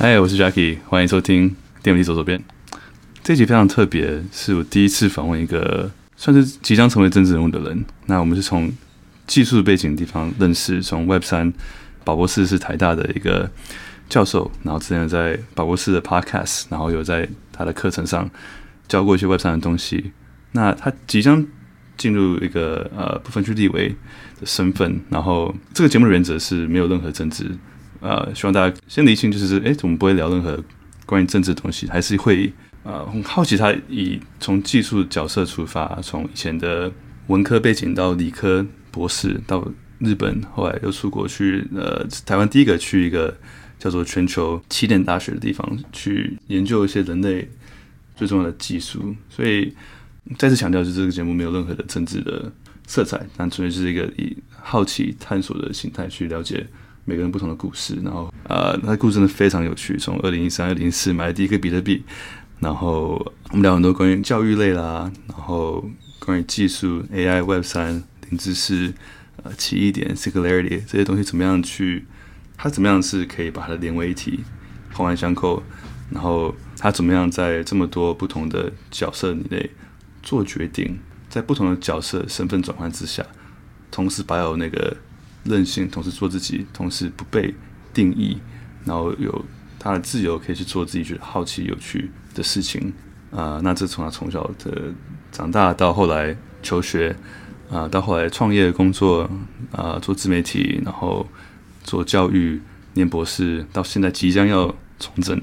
[0.00, 2.40] 嗨，我是 Jackie，欢迎收听电扶梯走左边。
[3.24, 7.84] 这集非常特别，是我第一次访问一个算是即将成为政治人物的人。
[8.06, 8.72] 那我们是从
[9.26, 11.52] 技术背景的地方认识，从 Web 三，
[12.04, 13.50] 宝博士是台大的一个
[14.08, 18.30] 教授，然后之前在宝博士的 Podcast，然后有在他的课程上
[18.86, 20.12] 教过一些 Web 三的东西。
[20.52, 21.44] 那他即将
[21.96, 23.88] 进入一个呃不分区立委
[24.38, 27.50] 的身份，然后这个节目的原则是没有任何政治。
[28.00, 30.62] 呃，希望大家先理清，就是哎，我们不会聊任何
[31.04, 32.52] 关于政治的东西，还是会
[32.84, 36.92] 呃很好奇他以从技术角色出发，从以前的
[37.26, 39.66] 文科背景到理科博士，到
[39.98, 43.36] 日本，后来又出国去呃台湾第一个去一个
[43.78, 47.48] 叫做全球起点大学的地方去研究一些人类
[48.14, 49.14] 最重要的技术。
[49.28, 49.74] 所以
[50.36, 52.52] 再次强调，就是这个节目没有任何的政治的
[52.86, 56.66] 色彩，但纯粹是一个以好奇探索的心态去了解。
[57.08, 59.96] 每个人不同的故事，然后呃，他的故事真的非常有趣。
[59.96, 62.04] 从二零一三、二零一四买了第一个比特币，
[62.60, 63.12] 然后
[63.48, 65.82] 我们聊很多关于教育类啦，然后
[66.18, 68.92] 关于技术、AI、Web 三、零知识、
[69.42, 72.04] 呃，奇异点、Singularity 这些东西怎么样去，
[72.58, 74.40] 他怎么样是可以把它连为一体，
[74.92, 75.62] 环环相扣，
[76.10, 79.70] 然后他怎么样在这么多不同的角色里内
[80.22, 80.98] 做决定，
[81.30, 83.24] 在不同的角色身份转换之下，
[83.90, 84.94] 同时保有那个。
[85.48, 87.54] 任性，同时做自己，同时不被
[87.92, 88.38] 定义，
[88.84, 89.44] 然后有
[89.78, 92.92] 他的自由，可以去做自己觉得好奇、有趣的事情
[93.30, 94.92] 啊、那这从他从小的
[95.32, 97.14] 长大到后来求学
[97.70, 99.28] 啊、到后来创业工作
[99.72, 101.26] 啊、做自媒体，然后
[101.82, 102.60] 做教育、
[102.94, 105.36] 念博士，到现在即将要从政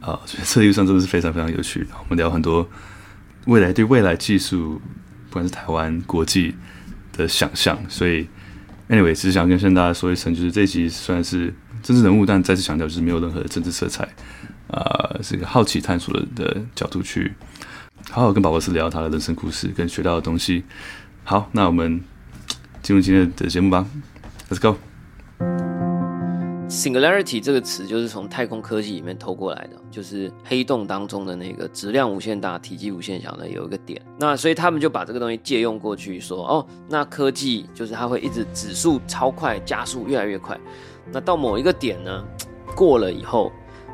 [0.00, 1.86] 啊，所以这一路上真的是非常非常有趣。
[1.98, 2.68] 我们聊很多
[3.46, 4.80] 未来对未来技术，
[5.30, 6.54] 不管是台湾、国际
[7.12, 8.28] 的想象，所以。
[8.92, 11.50] Anyway，只是想跟现在大家说一声，就是这一集虽然是
[11.82, 14.04] 政治人物，但再次强调，就是没有任何的政治色彩，
[14.68, 17.32] 啊、呃，是一个好奇探索的的角度去
[18.10, 20.64] 好好跟宝宝是聊他的人生故事跟学到的东西。
[21.24, 22.02] 好，那我们
[22.82, 23.86] 进入今天的节目吧
[24.50, 24.91] ，Let's go。
[26.72, 34.00] Singularity 这个词就是从太空科技里面偷过来的，就是黑洞当中的那个质量无限大、体积无限小的有一个点。
[34.18, 40.58] 那所以他们就把这个东西借用过去，说哦，那科技就是它会一直指数超快加速，越来越快。
[41.12, 42.24] 那到某一个点呢，
[42.74, 43.52] 过了以后，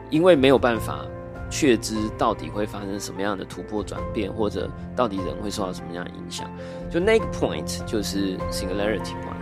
[0.08, 1.04] 因为没有办法
[1.50, 6.48] 确知到底会发生什么样的突破转变，或者到底人会受到什么样的影响，
[6.88, 9.36] 就那个 point 就是 Singularity 嘛。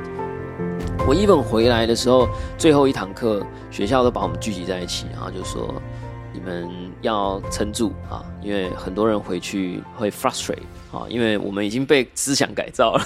[1.07, 2.29] 我一本回来的时候，
[2.59, 5.75] 最后一堂课，学校都把我们聚集在一起，然后就说
[6.33, 6.69] 你们
[7.01, 10.59] 要撑住啊，因为很多人回去会 frustrate
[10.93, 13.05] 啊，因为我们已经被思想改造了，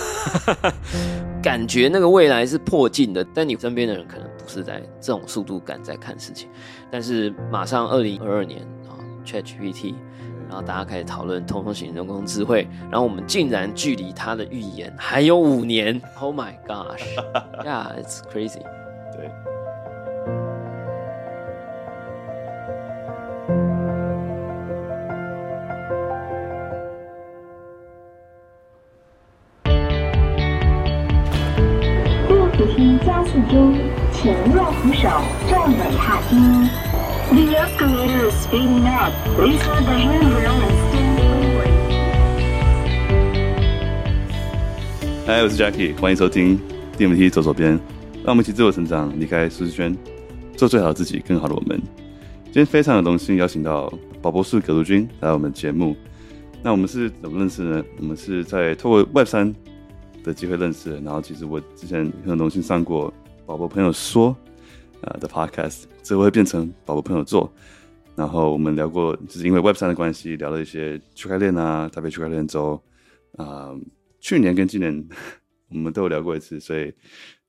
[1.43, 6.49] 感觉那个未来是迫近的，但你身边的人可能不是在这种速度感在看事情，
[6.91, 8.97] 但是马上二零二二年啊
[9.27, 9.95] ，ChatGPT。
[10.51, 18.61] 然后大家开始讨论通用型人工智慧，然后我们竟然距离他的预言还有五年！Oh my gosh！Yeah, it's crazy。
[19.13, 19.31] 对。
[33.07, 33.79] 加速中，
[34.13, 35.09] 请握扶手，
[35.49, 36.90] 站稳踏阶。
[37.31, 39.13] The escalator is speeding up.
[39.37, 41.71] Please hold the handrail and stand forward.
[45.25, 46.59] 嗨，我是 Jackie，欢迎收听
[46.99, 47.79] 电扶梯走左边，
[48.25, 49.97] 让我们一起自我成长，离开舒适圈，
[50.57, 51.81] 做最好的自己，更好的我们。
[52.47, 55.95] 今天非常有荣幸邀请到宝博士葛如君来我们节目。
[56.65, 57.81] 那我们是怎么认识呢？
[58.01, 59.55] 我们是在透过 Web 三
[60.25, 61.01] 的机会认识的。
[61.03, 63.15] 然后其实我之前很荣幸上过
[63.47, 64.37] 宝博朋友说。
[65.03, 67.53] 啊的 podcast，这会变成宝博朋友做。
[68.17, 72.83] 然后我们聊过，就是因为 Web 三的关系，聊了一些区块链啊，台北区块链周
[73.37, 73.71] 啊。
[74.21, 75.09] 去年跟今年
[75.71, 76.93] 我们都有聊过一次，所以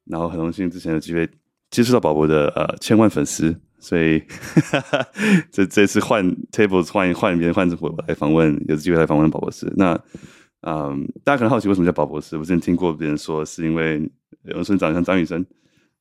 [0.06, 1.30] 然后很荣幸之前有机会
[1.70, 5.08] 接触到宝博的呃千万粉丝，所以哈哈哈
[5.52, 9.70] 这这次换 tables 换换别人换着我来访问，有机会来访问宝博士。
[9.76, 10.00] 那
[10.62, 12.38] 嗯，大家可能好奇为什么叫宝博士？
[12.38, 14.00] 我之前听过别人说是因为
[14.44, 15.46] 有人说长得像张雨生。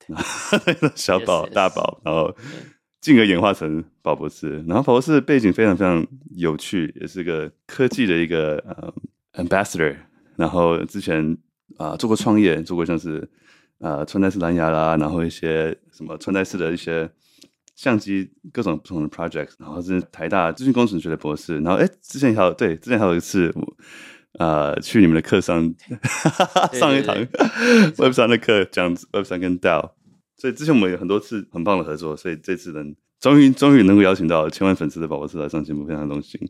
[0.96, 2.34] 小宝、大宝，然后
[3.00, 4.56] 进而演化成宝博士。
[4.66, 6.06] 然后宝博士背景非常非常
[6.36, 8.92] 有趣，也是个科技的一个呃、
[9.34, 9.96] um, ambassador。
[10.36, 11.32] 然后之前
[11.76, 13.28] 啊、呃、做过创业，做过像是
[13.78, 17.10] 呃穿戴式蓝牙啦，然后一些什么穿戴式的一些
[17.76, 19.50] 相机，各种不同的 project。
[19.58, 21.60] 然后是台大资讯工程学的博士。
[21.60, 23.54] 然后哎，之前还有对，之前还有一次。
[24.38, 25.74] 呃，去你们的课上
[26.72, 27.16] 上一堂
[27.98, 29.90] Web 三的课，讲 Web 三跟 DAO，
[30.36, 36.40] 所以之前我们有很多次很棒的合作，所以这次能终于终于能够邀请到千万粉丝的宝宝是来上节目，非常荣幸。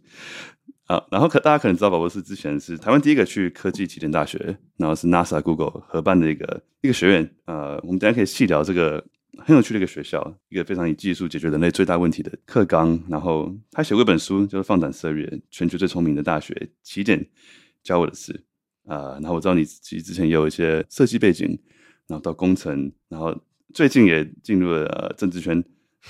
[0.87, 7.31] 啊，然后可大家可能知道，宝宝是之前是台湾第一个去科技起点大学，然后是 NASA、Google 合办的一个一个学院。
[7.45, 9.05] 呃，我们等下可以细聊这个
[9.39, 13.01] 很有趣的一个学校，一个非常以技术解决人类最大问题的课纲。
[13.09, 17.25] 然后他写过一本书，就是《放胆涉猎：全球最聪明的大学起点
[17.83, 18.33] 教我的事》。
[18.93, 21.47] 啊，然后我知道你其实之前也有一些设计背景，
[22.09, 23.37] 然后到工程，然后
[23.73, 25.63] 最近也进入了、呃、政治圈。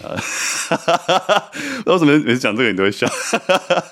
[0.02, 0.14] 呃，
[1.84, 3.08] 为什么每次讲这个你都会笑？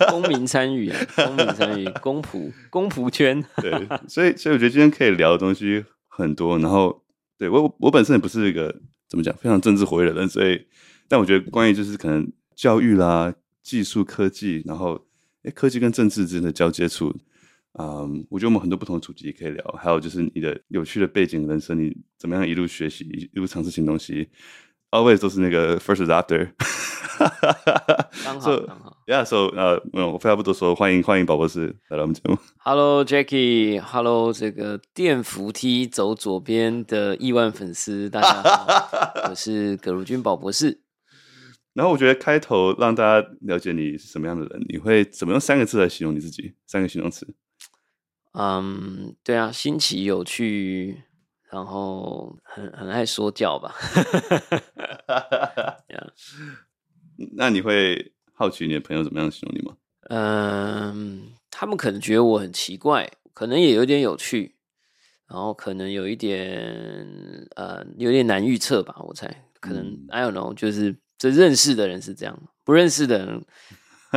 [0.09, 3.45] 公民参与啊，公民参与，公仆公仆圈。
[3.57, 3.73] 对，
[4.09, 6.57] 所以所以我觉得今天可以聊的东西很多。
[6.61, 7.03] 然后，
[7.37, 10.67] 对我我本身也不是一个怎么讲非常政治活跃的人，所以，
[11.09, 15.05] 但我觉得关于就是可能教育啦、技术科技，然后
[15.43, 17.13] 诶科技跟政治之间的交接处，
[17.75, 19.65] 嗯，我觉得我们很多不同的主题可以聊。
[19.79, 24.29] 还有就是你的有趣的背景人生，你怎么样一路学习，一路尝试新东西。
[24.91, 26.53] Always 都是那个 first adopter，
[28.25, 32.39] 刚好刚好，Yeah，so 呃，我废话不多说，欢迎欢迎宝博士来到我们节目。
[32.57, 40.81] Hello，Jackie，Hello，这个电扶梯走左边的亿万粉丝，大家好，我是葛如君宝博士。
[41.75, 46.55] 然后我觉得开头让大家了解你是什么样的人，你会怎么用三个字来形容你自己？
[46.67, 47.29] 三个形容词。
[48.39, 51.03] 嗯，um, 对啊，新奇有趣。
[51.51, 53.75] 然后很很爱说教吧
[57.39, 59.75] 那你会好奇你的朋友怎么样形容你吗？
[60.11, 64.57] 嗯，他们可能觉得我很奇怪，可能也有点有趣，
[65.27, 73.43] 然后可能有一点呃有点难预测吧，我猜可能、嗯、I don't know，就是这认识的人是这样，不认识的人，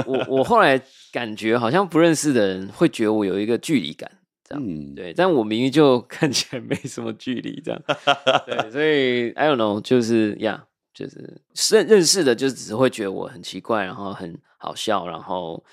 [0.05, 4.09] 我我后来感觉好像不认识的人会觉得我有一个距离感。
[4.53, 7.81] 嗯，对，但我明明就 看起来没什么距离，这样，
[8.45, 11.41] 对，所以 I don't know，就是呀，yeah, 就是
[11.73, 15.63] 认认识的，就只是会觉得我很奇怪，然后很好笑，然后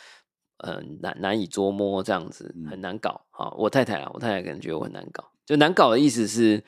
[0.59, 3.21] 呃难难以捉摸，这样子很难搞。
[3.31, 6.63] 好，我太太啊，我太太可能觉得我很难搞，就难搞的意思是，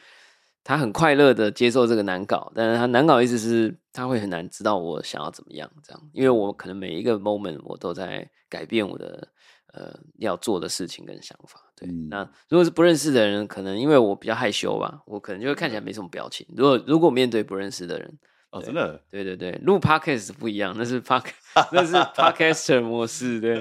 [0.63, 9.29] 她很快乐的接受这个难搞，但是他难搞的意思是，他会很难知道我想要怎么样，这样，因为我可能每一个 moment 我都在改变我的。
[9.73, 11.89] 呃，要做的事情跟想法，对。
[11.89, 16.45] 嗯、那如果是不认识的人，可能因为我比较害羞吧，我可能就会看起来没什么表情。
[16.57, 18.19] 如果如果面对不认识的人，
[18.51, 21.27] 哦，真的，对对对，录 podcast 不一样，那是 park，
[21.71, 23.61] 那是 podcaster 模式，对。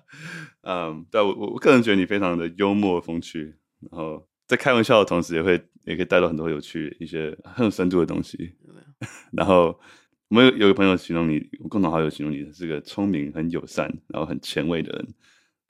[0.68, 3.56] 嗯，对我我个人觉得你非常的幽默风趣，
[3.90, 5.52] 然后在开玩笑的同时，也会
[5.84, 8.56] 也可以带到很多有趣一些很有深度的东西。
[9.32, 9.78] 然后
[10.28, 15.06] 我们有有个朋友形容你，我共同好友形容你是个聪明、很友善，然后很前卫的人。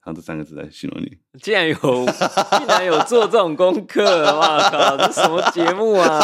[0.06, 4.02] 用这三个字来形容你，竟然有，竟然有做这种功课，
[4.38, 6.18] 哇靠，这什么节目啊？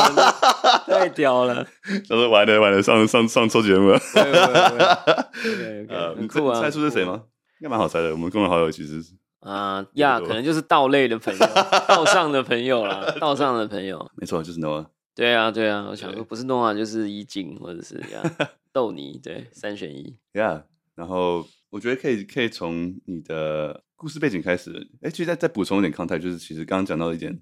[0.87, 1.63] 太屌了！
[2.09, 3.99] 他说完了玩了，上上上错节目了。
[4.15, 6.27] 对对对， 呃，你
[6.59, 7.25] 猜出是谁吗？
[7.61, 8.11] 应该蛮好猜的。
[8.13, 9.13] 我们共同好友其实是
[9.45, 11.47] 啊呀，可能就是道类的朋友，
[11.87, 14.11] 道上的朋友啦，道上的朋友。
[14.17, 14.87] 没错，就是 Noah。
[15.15, 18.23] 对啊对啊，我想说不是 Noah 就是一静或者是呀
[18.73, 20.19] 豆泥，对，三选一。
[20.33, 20.63] Yeah，
[20.95, 21.47] 然后。
[21.75, 24.71] 我觉得可以，可以从你的故事背景开始。
[25.03, 27.37] 哎，其实再再补充一点 context，就是其实刚刚讲到一点，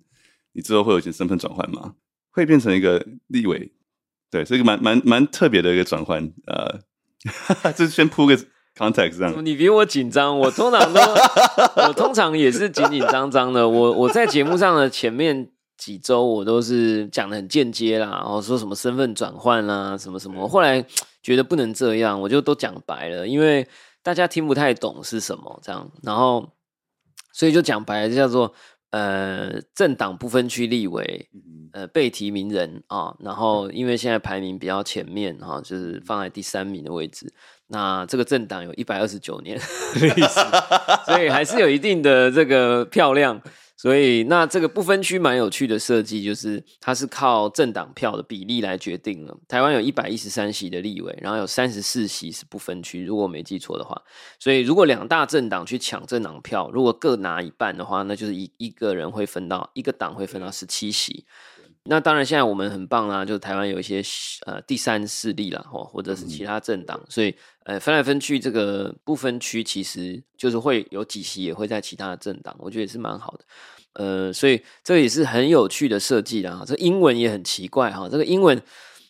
[0.55, 1.95] 你之后会有一些身份转换嘛，
[2.31, 3.71] 会变成一个立委，
[4.31, 6.33] 对，是一个蛮蛮蛮特别的一个转换。
[6.47, 6.81] 呃，
[7.77, 8.35] 就是先铺个
[8.83, 9.45] context 这样。
[9.45, 11.01] 你比我紧张，我通常都，
[11.87, 13.69] 我通常也是紧紧张张的。
[13.69, 20.49] 我我在节目上的前面几周，我都是讲的很间接啦，然后说什么身份转换啦，什么什么。
[20.49, 20.85] 后来
[21.23, 23.67] 觉得不能这样，我就都讲白了，因为。
[24.05, 26.45] 大家听不太懂是什么这样，然后
[27.33, 28.53] 所以就讲白了，就叫做
[28.93, 31.29] 呃政党不分区立委，
[31.73, 37.33] 呃被提名人啊，然后因为现在排名比较前面哈，就是放在第三名的位置，
[37.67, 39.59] 那这个政党有一百二十九年
[40.01, 40.41] 历史，
[41.05, 43.43] 所以还是有一定的这个票量。
[43.83, 49.37] 所以，那这个不分区蛮有趣的设计，就是它是靠政党票的比例来决定了。
[49.49, 54.01] 台湾有一百一十三席的立委，然后有三十四席是不分区，如果我没记错的话。
[54.39, 61.27] 所以，如果两大政党去抢政党票，如果各拿一半的话，那就是一一个人会分到一个党会分到十七席。
[61.87, 64.01] 那当然，现在我们很棒啦，就是台湾有一些
[64.47, 67.35] 呃第三势力啦，或或者是其他政党，所以
[67.65, 73.45] 呃分来分去，这个不分区其实就是会有几席也会在其他的政党，我觉得也是蛮好的。
[73.95, 76.65] 呃，所以这个也是很有趣的设计啦。
[76.67, 78.61] 这英文也很奇怪哈，这个英文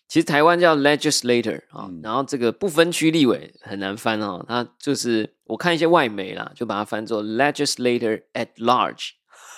[0.08, 9.10] 其实台湾叫 legislator 啊，然后这个不分区立委很难翻哦，它就是我看一些外媒啦，就把它翻作 legislator at large。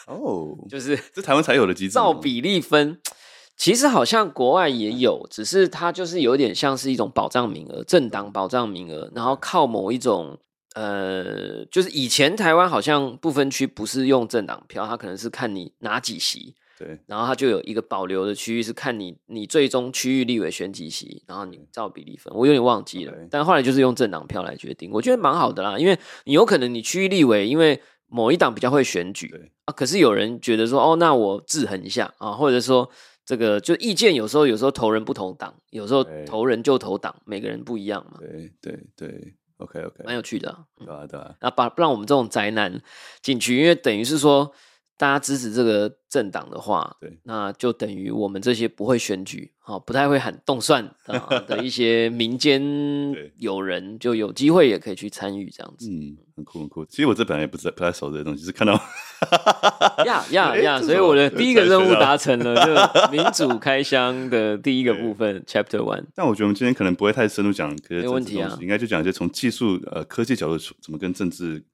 [0.06, 3.00] 哦，就是这台湾才有的机制，照比例分。
[3.56, 10.38] 其实好像国外也有，只是它就是有点像是一种保障名额，政党保障名额，然后靠某一种
[10.74, 16.54] 呃，就是以前台湾好像不分区不是用政党票，它可能是看你哪几席。
[16.76, 22.34] 对，然后它就有一个保留的区域，是看你你最终区域立委选几席，然后你照比例分。
[22.34, 25.78] 我有点忘记了但后来就是用政党票来决定，我觉得蛮好的啦。
[25.78, 32.90] 因为你有可能你区域立委，因为某一党比较会选举啊，可是有人觉得说，哦，那我制衡一下啊，或者说
[33.24, 38.18] 这个就意见有时候有时候投人不投党，有时候投人就投党，每个人不一样嘛。
[38.20, 40.64] 对对对，OK OK，蛮有趣的啊。
[40.78, 42.80] 对啊对啊，那把不让我们这种宅男
[43.22, 44.52] 进去，因为等于是说。
[44.96, 50.88] 大家支持这个政党的话，对，那就等于我们这些不会选举、啊、不太会喊动算
[51.48, 52.62] 的一些民间
[53.38, 55.90] 友人，就有机会也可以去参与这样子。
[55.90, 56.84] 嗯，很酷很酷。
[56.86, 58.72] 其实我这本来也不是不太熟这些东西，是看到
[60.06, 66.04] 呀呀 呀，所以我的第一个任务达成了，就民主开箱的第一个部分，Chapter One。
[66.14, 71.64] 但我觉得我们今天可能不会太深入讲，没问题啊，应该就讲一些从技术呃科技角度怎么跟政治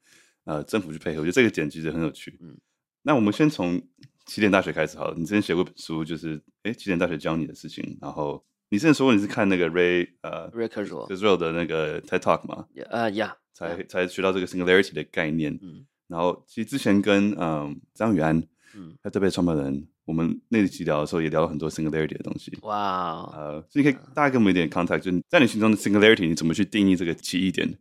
[0.44, 1.20] 呃政府去配合。
[1.20, 2.38] 我觉得这个点其实很有趣。
[2.40, 2.56] 嗯。
[3.02, 3.80] 那我们先从
[4.26, 5.14] 起点大学开始好了。
[5.16, 7.98] 你之前写过本书，就是哎，起点大学教你的事情。
[8.00, 12.66] 然后你之前说过你是看那个 Ray 呃 Ray Kurzweil 的那个 TED Talk 嘛？
[12.90, 15.58] 呃呀，才才学到这个 Singularity 的概念。
[15.62, 18.36] 嗯，然后其实之前跟嗯张宇安，
[18.76, 22.56] 嗯，他特别创办人，我们那一期聊的时候也聊了很多 Singularity 的东西。
[22.62, 27.78] 哇，呃，所以可以大概给我们一点 contact，就是在你心中的 Singularity，你怎么去定义这个奇异点？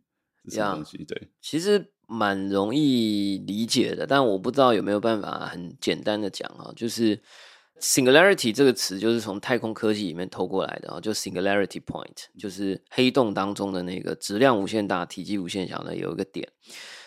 [0.50, 0.98] 什么东西？
[1.04, 1.92] 对，其实。
[2.12, 7.16] 蛮容易理解的，但我不知道有没有办法很简单的讲啊，就是
[7.80, 16.48] singularity 这个词就是从太空科技里面偷过来的啊，就 singularity point，就是黑洞当中的那个质量无限大、体积无限小的有一个点。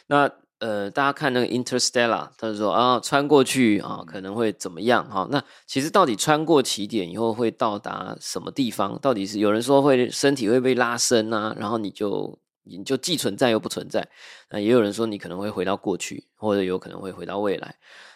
[0.07, 5.27] 那呃，大家看那个 Interstellar，他就说啊，穿过去啊可能会怎么样哈？
[5.29, 8.97] 那其实到底穿过起点以后会到达什么地方？
[9.01, 12.39] 到底是有人说会身体会被拉伸啊，然后你就。
[12.63, 14.08] 你就既存在又不存在，
[14.50, 17.75] 那也有人说你可能会回到过去，或者有可能会回到未来。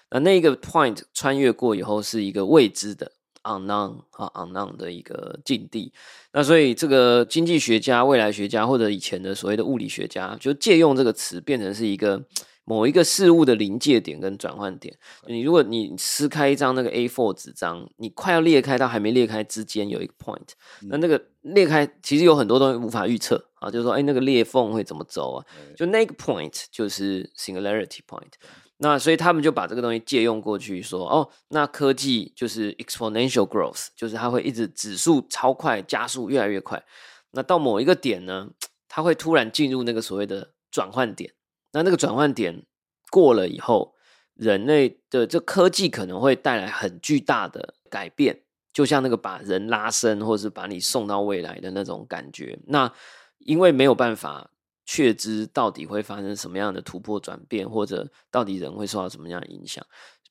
[0.10, 3.12] 那那个 point 穿越过以后是一个未知的
[3.44, 5.92] unknown 啊 unknown 的一个境地。
[6.34, 12.24] 那所以这个经济学家、未来学家或者以前的所谓的物理学家，就借用这个词变成是一个。
[12.70, 14.94] 某一个事物的临界点跟转换点，
[15.26, 20.50] 你如果你撕开一张那个 A4 纸张，你快要裂开到还没裂开之间有一个 point，
[20.82, 25.46] 那那个裂开其实有很多东西无法预测啊，就是说，哎，那个裂缝会怎么走啊？
[25.78, 28.34] 就那个 point 就是 singularity point，
[28.80, 36.84] 那所以他们就把这个东西借用过去说，哦，那科技就是 exponential growth，就是它会一直指数超快加速越来越快，
[37.32, 38.50] 那到某一个点呢，
[38.90, 41.32] 它会突然进入那个所谓的转换点。
[41.72, 42.66] 那那个转换点
[43.12, 43.94] 过了以后，
[44.34, 52.58] 人类的这科技可能会带来很巨大的改变，就像那个把人拉伸，或是把你送到未来的那种感觉。
[52.68, 52.92] 那
[53.40, 54.52] 因为没有办法
[54.86, 59.86] 确知到底会发生什么样的突破转变，或者到底人会受到什么样的影响，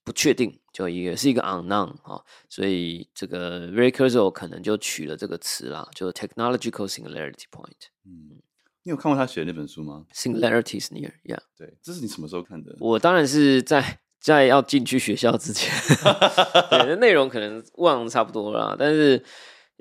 [0.04, 2.22] 不确定，就也是一个 unknown 啊。
[2.48, 7.90] 所以这个 Ray Kurzweil 可能就取了这个词啦，就 technological singularity point。
[8.04, 8.40] 嗯。
[8.86, 11.40] 你有看过他写的那本书吗？Singularity is near，yeah。
[11.58, 12.72] 对，这是你什么时候看的？
[12.78, 15.74] 我当然是在在要进去学校之前，
[16.70, 19.20] 对，内容可能忘差不多了，但是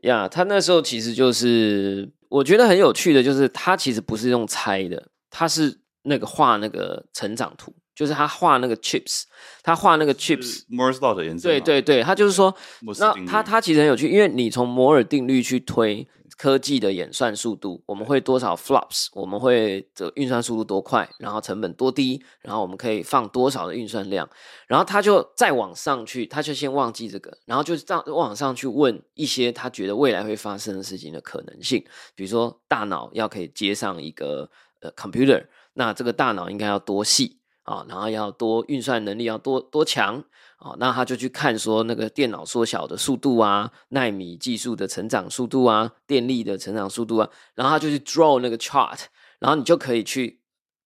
[0.02, 9.26] 呀，他那时候其实就是我觉得很有趣的，就是他其实不是用猜的，他是那个画那个成长图，就是他画那个 chips，
[9.62, 12.56] 他画那个 chips Moore's Law 的颜色，对对对，他就是说，
[12.98, 16.08] 那他他其实很有趣，因为你从摩尔定律去推。
[16.38, 19.08] 科技的演算速度，我们会多少 flops？
[19.14, 21.10] 我们会的运算速度多快？
[21.18, 22.22] 然后成本多低？
[22.42, 24.30] 然后我们可以放多少的运算量？
[24.68, 31.84] 然后他就再往上去，他就先忘记这个，然后就这样往上去问一些他觉得未来会发生的事情的可能性，
[32.16, 34.50] 比如说大脑要可以接上一个
[34.82, 37.86] 呃 computer，那这个大脑应该要多细啊？
[37.88, 40.24] 然后要多运算能力要多多强？
[40.60, 49.00] 哦，那他就去看说那个电脑缩小的速度啊，纳米技术的成长速度啊，电力的成长速度啊，然后他就去 draw 那个 chart，
[49.40, 50.42] 然后你就可以去，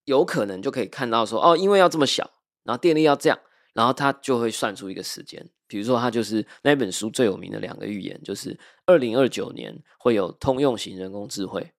[0.06, 2.30] 有可能就可以看到说，哦，因为要这么小，
[2.64, 3.40] 然后电力要这样，
[3.74, 11.72] 然后他就会算出一个时间，比如说他就是那本书最有名的两个预言，就是二零二九年会有通用型人工智慧，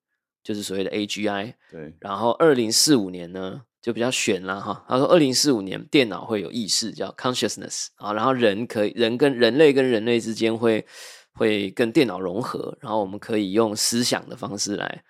[0.43, 10.85] 就是所谓的 AGI，对，然后二零四五年呢，就比较悬了哈，他说二零四五年电脑会有意识，叫 consciousness 啊，然后人可以人跟人类跟人类之间会
[11.33, 15.03] 会跟电脑融合，然后我们可以用思想的方式来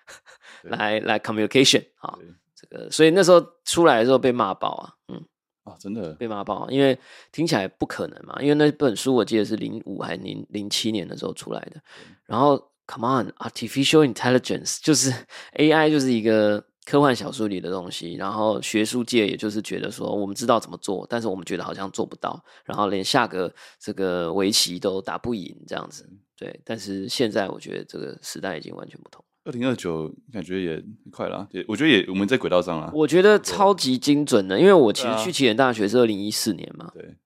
[0.62, 2.16] 来来 communication 啊，
[2.56, 5.22] 这个所以那时候出来的时候被骂爆啊，嗯，
[5.64, 6.14] 啊，真的。
[6.14, 6.98] 被骂爆，因为
[7.30, 11.80] 听起来不可能嘛，因为那本书我记得是零五还是零零七年的时候出来的，
[12.24, 15.12] 然后 Come on，artificial intelligence 就是
[15.58, 16.64] AI 就是一个。
[16.84, 26.08] 科幻小说里的东西，然后学术界也就是觉得说，我们知道怎么做，但是我们觉得好像做不到，然后连下个这个围棋都打不赢这样子。
[26.36, 29.24] 对，但是现在我觉得这个时代已经完全不同。
[29.44, 32.90] 二零二九感觉也快了，也我觉得也我们在轨道上了。
[32.92, 36.90] 我觉得超级精准的，因为我其实去起点大学是二零一四年嘛。
[36.94, 37.16] 对，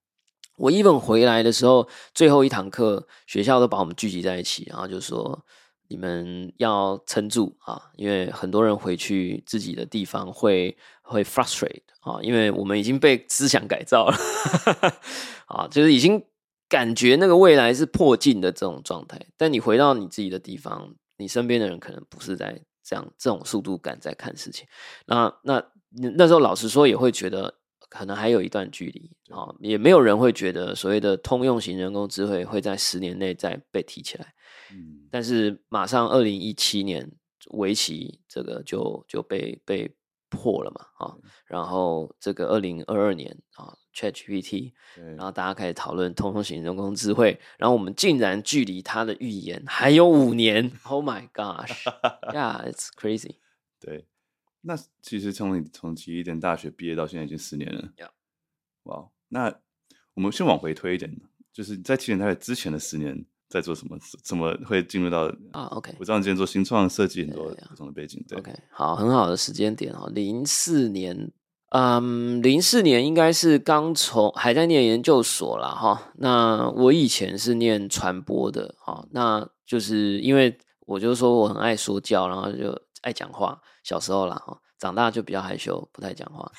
[0.57, 5.43] 我 even 回来的时候，最后一堂课学校都把我们聚集在一起，然后就说。
[5.89, 14.17] 你们要撑住啊，因为很多人回去自己的地方会会 frustrate 啊，因为我们已经被思想改造了，
[15.47, 16.23] 啊，就是已经
[16.67, 19.19] 感觉那个未来是破镜的这种状态。
[19.37, 24.67] 但你回到你自己的地方，你身边的人可能不是在这样这种速度感在看事情。
[25.05, 25.63] 那那
[26.15, 27.55] 那时候老实说也会觉得
[27.89, 34.33] 可能还有一段距离啊，也没有人会觉得所谓的通用型人工智慧会在十年内再被提起来。
[34.71, 37.11] 嗯，但是马上二零一七年
[37.51, 39.95] 围棋这个就就被被
[40.29, 44.73] 破了嘛啊，然后这个二零二二年啊 ChatGPT，
[45.15, 53.35] 然后大家开始讨论通用型人工智慧，然后我们竟然距离他的预言还有五年， Oh my gosh，Yeah，it's crazy。
[53.79, 54.05] 对，
[54.61, 57.93] 那其实从你从奇异点大学毕业到现在已经十年了，
[58.83, 59.59] 哇 Yeah.，那
[60.15, 61.15] 我们先往回推一点，
[61.53, 63.25] 就是在奇异点大学之前的十年。
[63.49, 63.97] 在做什么？
[64.23, 68.23] 怎么会进入到啊？OK，我知道你今天做新创设计，很多不同的背景。
[68.27, 70.09] 对，对，对，对，OK，好，很好的时间点哦。
[70.13, 71.31] 零四年，
[71.69, 75.69] 嗯，零四年应该是刚从还在念研究所啦。
[75.69, 76.11] 哈。
[76.17, 83.59] 那我以前是念传播的哈，那就是因为我就说我很爱说教，然后就爱讲话。
[83.83, 86.51] 小时候啦哈，长大就比较害羞，不太讲话。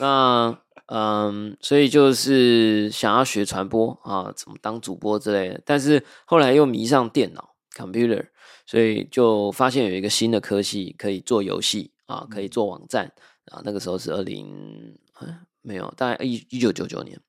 [0.00, 5.60] 那嗯，所以就是想要学传播啊，怎么当主播之类的。
[5.66, 8.28] 但是后来又迷上电脑 （computer），
[8.64, 13.12] 所以就发现有一个新的科系可以做游戏啊，可以做网站
[13.46, 13.60] 啊。
[13.64, 14.98] 那个时候是二零，
[15.60, 17.20] 没有，大概一一九九九年。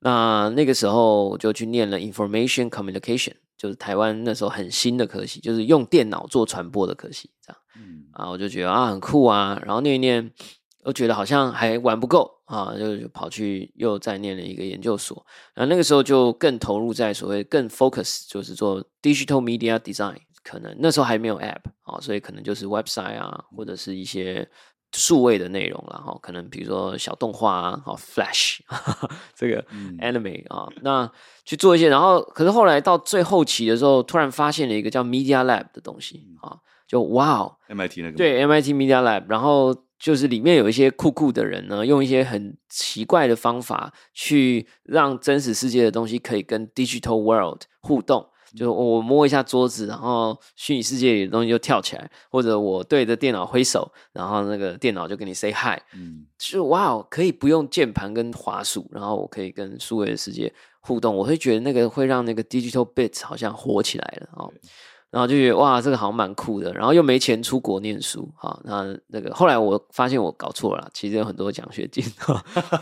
[0.00, 7.62] 那那个时候我就去念了 Information Communication，就是台湾那时候很新的科系，就是用电脑做传播的科系，这样。
[7.76, 10.32] 嗯，啊，我就觉得啊很酷啊，然后念一念。
[10.84, 24.50] 我觉得好像还玩不够啊，就就跑去又再念了一个研究所，然后那个时候就更投入在所谓更 focus，就是做 digital media design，可能那时候还没有 app 啊，所以可能就是 website 啊，或者是一些
[24.92, 28.58] 数位的内容啦，哈，可能比如说小动画啊，好 flash
[29.34, 29.64] 这个
[29.98, 31.10] anime 啊，那
[31.44, 39.74] 去做一些，然后可是后来到最后期的时候，突然发现了一个叫 media lab 的东西啊，就哇哦，MIT 那个对 MIT media lab，然后。
[40.02, 48.26] 就是里面有一些酷酷的人呢，用一些很奇怪的方法去让真实世界的东西可以跟 digital world 互动。
[48.54, 55.80] 就我摸一下桌子，然后虚拟世界里的东西就跳起来，或者我对着电脑挥手，然后那个电脑就跟你 say hi。
[55.94, 61.16] 嗯，就哇哦，可以不用键盘跟滑鼠，然后我可以跟数位的世界互动。
[61.16, 64.52] 我会觉得那个会让那个 digital bits 好像火起来了哦。
[65.12, 66.72] 然后就觉得哇，这个好像蛮酷的。
[66.72, 72.02] 然后又没钱出国念书，哈，那那个后来我发现我搞错了，其实有很多奖学金。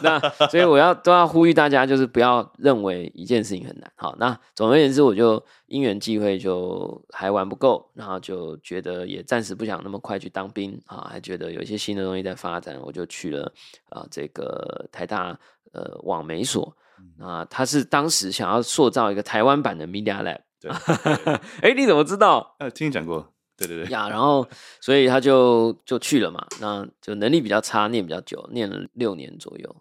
[0.01, 0.17] 那
[0.49, 3.91] 所以我要都要呼吁大家，就是不要认为一件事情很难。
[3.97, 13.53] 好，那总而言之，我就因缘际会就还玩不够，然后就觉得也暂时不想那么快去当兵啊，还觉得有一些新的东西在发展，我就去了
[13.89, 15.37] 啊这个台大
[15.73, 16.73] 呃网媒所。
[17.19, 20.39] 啊，他是当时想要塑造一个台湾版的 Media Lab。
[20.61, 20.71] 对，
[21.63, 22.55] 哎，你怎么知道？
[22.59, 24.09] 呃，听你讲过，对对对呀。
[24.09, 24.47] 然后，
[24.81, 26.47] 所以他就就去了嘛。
[26.61, 29.77] 那就能力比较差，念比较久，念了六年左右。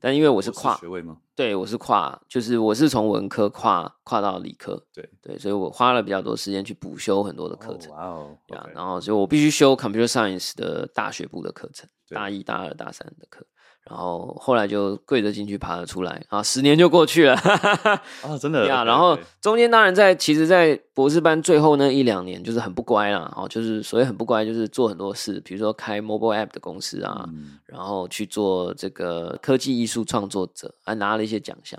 [0.00, 1.18] 但因为我是跨是学位吗？
[1.36, 4.84] 对，我是跨，就是我是从文科跨跨到理科。
[4.92, 7.92] 对对，所以我花了比较多时间去补修很多的课程。
[7.92, 13.46] 哇哦，呀，然后所以我必须修 Computer Science 的大学部的课程，大一、大二、大三的课。
[13.88, 16.42] 然后后来就跪着进去，爬了出来啊！
[16.42, 18.82] 十年就过去了，啊、哦，真的呀。
[18.84, 31.78] 然后中间当然在，其实，在博士班最后那一两年，就是很不乖啦，哦，就是所谓很不乖，就是做很多事，比如说开 mobile app 的公司啊，嗯、然后去做这个科技艺术创作者，还拿了一些奖项。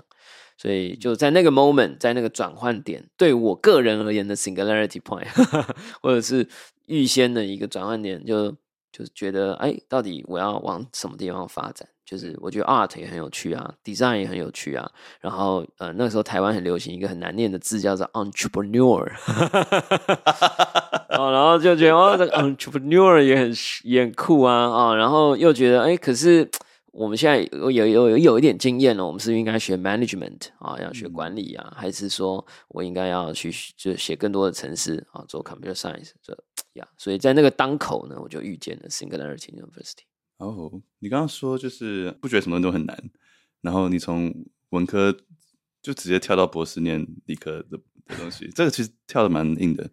[0.58, 5.26] 所以就在那个 moment，在那个转换点，对我个人而言的 singularity point，
[6.00, 6.48] 或者是
[6.86, 8.50] 预先的一个转换点，就
[8.90, 11.86] 就是觉得，哎，到底我要往什么地方发展？
[12.06, 14.88] 就是我觉得 art 也很有趣啊，design 也很有趣啊。
[15.20, 19.10] 然后呃，那个时候台湾很流行一个很难念的字，叫做 entrepreneur。
[21.18, 24.96] 哦，然后就觉得哦，这个 entrepreneur 也很也很酷啊啊、哦。
[24.96, 26.48] 然后又觉得哎，可是
[26.92, 36.36] 我们现在有有有有一点经验了，我们是不是应该学 management 啊，要学管理啊，嗯、还是说我应该要去就写更多的程式啊，做 computer science 这
[36.74, 36.86] 呀？
[36.96, 40.04] 所以在那个当口呢，我就遇见了 Singularity University。
[40.38, 42.96] 哦，你刚刚说就是不觉得什么都很难，
[43.60, 44.34] 然后你从
[44.70, 45.16] 文科
[45.82, 49.90] 就直接跳到博士念理科的的东西，这个其实跳的蛮硬的。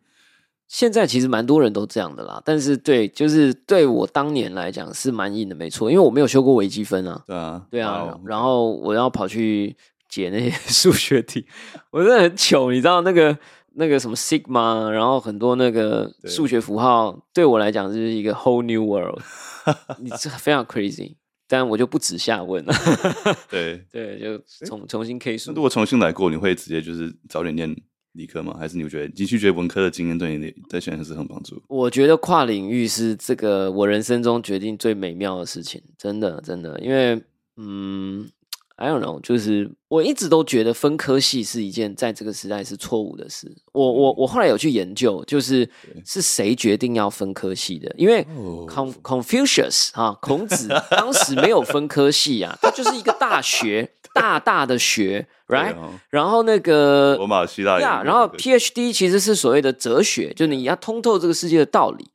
[0.67, 7.23] 现在其实蛮多人都这样的啦，但是对，就是对我当年来讲是蛮硬的，没错，因为我没有修过微积分啊。
[7.27, 9.75] 对啊，对啊然后我要跑去
[10.09, 11.45] 解那些 数学题，
[11.91, 13.37] 我真的很糗，你知道那个
[13.75, 19.21] 那个什么 sigma，然后很多那个数学符号，对，对我来讲就是一个 whole new world，
[19.99, 21.15] 你这非常 crazy，
[21.47, 22.73] 但我就不止下问了。
[23.49, 25.51] 对 对，就重重新 K 数。
[25.53, 27.75] 如果重新来过，你会直接就是早点念？
[28.13, 28.55] 理科吗？
[28.59, 31.59] 还是你觉得你去觉得文科的经验对你在选择是很帮助？
[31.67, 37.19] 我觉得跨领域是这个我人生中决定最美妙的事情，真的真的，因为
[37.57, 38.29] 嗯
[38.75, 43.51] ，I don't know，就是我一直都觉得分科系是一件在这个时代是错误的事。
[43.71, 45.69] 我我我后来有去研究，就是
[46.05, 47.93] 是谁决定要分科系的？
[47.97, 48.25] 因为
[48.67, 53.91] Con Confucius 啊，孔子当时没有分科系啊，他就是一个大学。
[54.15, 62.11] 大大的学，right？、哦、然后那个罗马希腊呀，然后 PhD 其实是所谓的哲学，就你要通透这个世界的道理。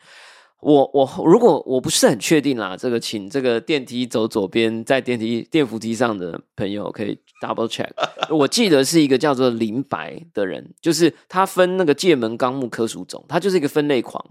[0.61, 7.89] 我我如果我不是很确定啦，这个请这个电梯走左边，在电梯电扶梯上的朋友可以 double check。
[8.29, 14.25] 我记得是一个叫做林白的人，就是他分那个界门纲目科属种，他就是一个分类狂。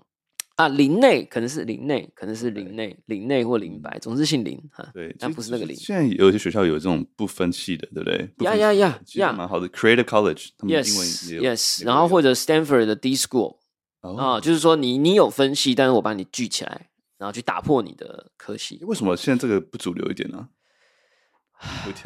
[0.58, 4.84] 啊，林内可能是林内，可能是林内，林内或林白，总之姓林哈。
[4.92, 5.76] 对，但不是那个林。
[5.76, 8.28] 现在有些学校有这种不分系的，对不对？
[8.40, 9.70] 呀呀呀呀，蛮好的。
[9.70, 11.44] Creative College，他们英文也有。
[11.44, 13.58] Yes，然后或者 Stanford 的 D School，
[14.02, 18.80] 啊，就是说你你有分析，但是我把你聚起来，然后去打破你的科系。
[18.84, 20.50] 为什么现在这个不主流一点呢？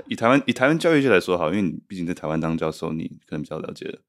[0.07, 3.99] 以台湾以台湾教育界来说好，因为你毕竟在台湾当教授，你可能比较了解。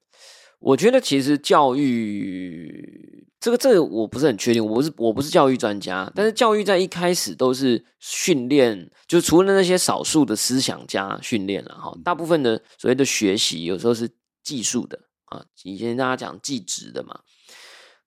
[0.60, 14.08] 我觉得其实教育这个这个我不是很确定，我不是我不是教育专家，但是教育在一开始都是训练，就是除了那些少数的思想家训练了哈，大部分的所谓的学习有时候是
[14.44, 17.18] 技术的啊，以前大家讲技职的嘛，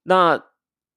[0.06, 0.44] 那。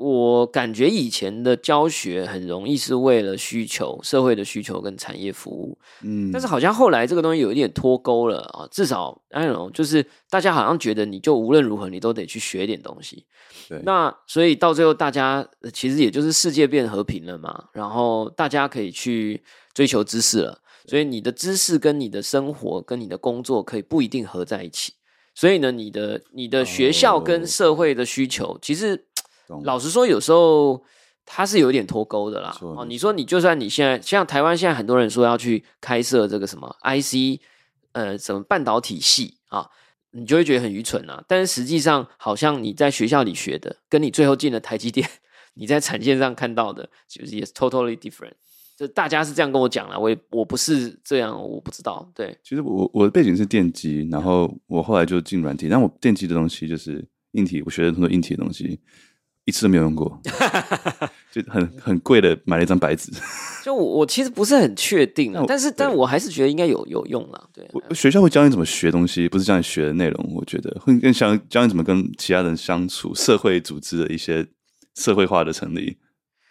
[0.01, 13.27] 我感觉以前的教学很容易是为了需求、社会的需求跟产业服务，嗯，但是好像后来这个东西有一点脱钩了啊，至少 I don't know，就是大家好像觉得你就无论如何你都得去学点东西，
[13.69, 19.43] 对，那所以到最后大家其实也就是世界变和平了嘛，然后大家可以去
[19.75, 24.93] 追求知识了，所以你的知识跟你的生活跟你的工作可以不一定合在一起，
[25.39, 29.05] 所以呢，你的你的学校跟社会的需求其实。
[29.65, 30.85] 老实说，有时候
[31.25, 32.55] 它是有点脱钩的啦。
[32.61, 37.41] 哦，你说你就算你现在像台湾现在很多人说要去开设这个什么 IC，
[37.93, 39.71] 呃，什么半导体系啊，
[40.11, 41.25] 你就会觉得很愚蠢啊。
[41.27, 45.09] 但是实际上，好像你在学校里学的，跟你最后进了台积电，
[45.55, 48.35] 你在产线上看到的，就是也是 totally different。
[48.79, 52.09] 就大家是这样跟我讲了，我也我不是这样，我不知道。
[52.15, 58.79] 对，其实我我的背景是电机，然后我后来就进软体，但我电机的东西就是硬体，我学了很多硬体的东西。
[59.45, 60.21] 一次都没有用过，
[61.33, 63.11] 就很很贵的买了一张白纸。
[63.65, 67.49] 就我我其实不是很确定啊，但是但我还是觉得应该有有用啦。
[67.55, 70.35] 对，我学校会教你怎么学东西，不是教你学的内容。
[70.35, 74.47] 我觉得会更想教你怎么跟其他人相处，社会组织的一些
[74.97, 75.97] 社会化的成立。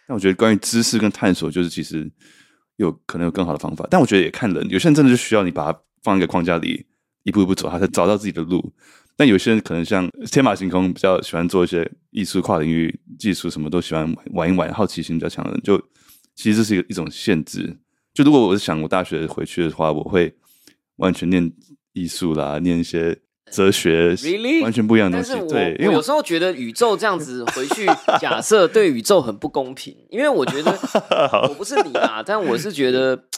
[0.08, 2.10] 但我觉得关于知识跟探索，就是其实
[2.76, 3.86] 有可能有更好的方法。
[3.90, 6.86] 但我觉得也看人，有些人真的就需要你把它放一个框架里，
[7.24, 8.72] 一步一步走，他才找到自己的路。
[9.16, 15.78] 但有些人可能像天马行空，比较喜欢做一些艺术、跨领域、技术，什么都喜欢玩一玩，好奇心比较强的人，就
[16.34, 17.76] 其实这是一个一种限制。
[18.14, 20.34] 就如果我是想我大学回去的话，我会
[20.96, 21.52] 完全念
[21.92, 23.14] 艺术啦，念一些
[23.50, 24.62] 哲学，Really?
[24.62, 25.48] 完全不一样的东西。
[25.48, 27.86] 对，因为我，有时候觉得宇宙这样子回去，
[28.20, 30.72] 假设对宇宙很不公平，因为我觉得
[31.48, 33.24] 我不是你啊，但我是觉得。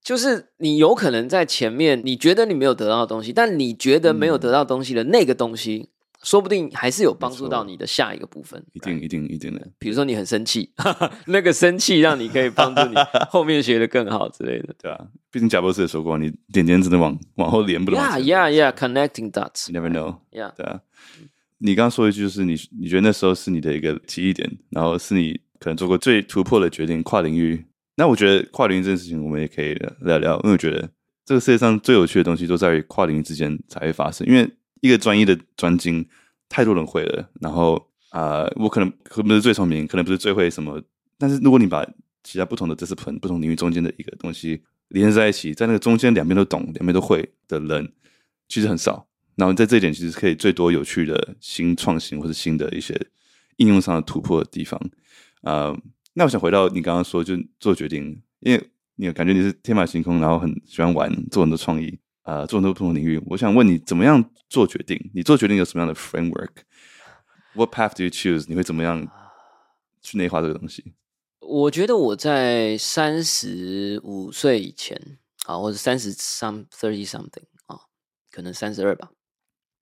[0.00, 8.62] 就是你有可能在前面，你觉得你没有得到的东西，但你觉得没有得到东西的那个东西，嗯、说不定还是有帮助到你的下一个部分。
[8.72, 9.68] 一定一定一定的。
[9.78, 10.72] 比如说你很生气，
[11.26, 12.94] 那个生气让你可以帮助你
[13.30, 18.00] 后面学的更好之类的，对啊，毕竟贾博士也说过，你点点只能往往后连，不能。
[18.00, 18.72] Yeah, yeah, yeah.
[18.72, 19.72] Connecting dots.
[19.72, 20.18] You never know.
[20.32, 20.52] Yeah.
[20.56, 20.80] 对啊。
[21.58, 27.64] 你刚刚说一句，就是你你觉得那时候是你的一个记忆点，然后是你可能做过最突破的决定，跨领域。
[27.96, 30.88] 那我觉得跨领域这件事情，我们也可以聊聊，因为我觉得
[31.24, 34.24] 这个世界上最有趣的东西都在于跨领域之间才会发生。
[34.26, 34.48] 因为
[34.80, 36.06] 一个专业的专精，
[36.48, 37.30] 太多人会了。
[37.40, 40.82] 然后啊、我可能可能不是最聪明，可能不是最会什么，
[41.18, 41.86] 但是如果你把
[42.24, 47.92] 其他不同的 discipline 不同领域中间的一个东西连在一起，在那个中间两边都懂、两边都会的人，
[48.48, 49.06] 其实很少。
[49.36, 52.98] 然后在这一点，其实可以最多有趣的新创新或者新的一些
[53.58, 54.80] 应用上的突破的地方。
[55.42, 55.76] 啊、
[56.14, 63.18] 那我想回到你刚刚说，就做决定，因为你感觉你是天马行空，然后很喜欢玩，做很多创意，呃，做很多不同领域。
[63.24, 65.10] 我想问你，怎么样做决定？
[65.14, 68.44] 你做决定有什么样的 framework？What path do you choose？
[68.46, 69.08] 你会怎么样
[70.02, 70.92] 去内化这个东西？
[71.40, 77.80] 我觉得我在三十五岁以前啊，或者三十 some thirty something 啊，
[78.30, 79.10] 可能三十二吧。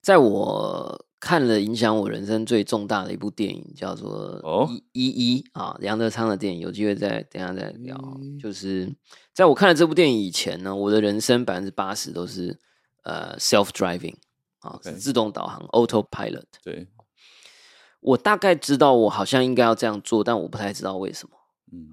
[0.06, 4.40] 在我看了影响我人生最重大的一部电影，叫做
[4.92, 7.98] 《一一》啊，杨德昌的电影，有机会再等下再聊。
[8.40, 8.94] 就是
[9.34, 12.56] 在我看了这部电影以前呢，我的人生百分之八十都是
[13.02, 14.14] 呃 self driving
[14.60, 14.94] 啊，Okay.
[14.94, 16.44] 自动导航 autopilot。
[16.62, 16.86] 对，
[17.98, 21.36] 我大概知道我好像应该要这样做，但我不太知道为什么。
[21.72, 21.90] 嗯，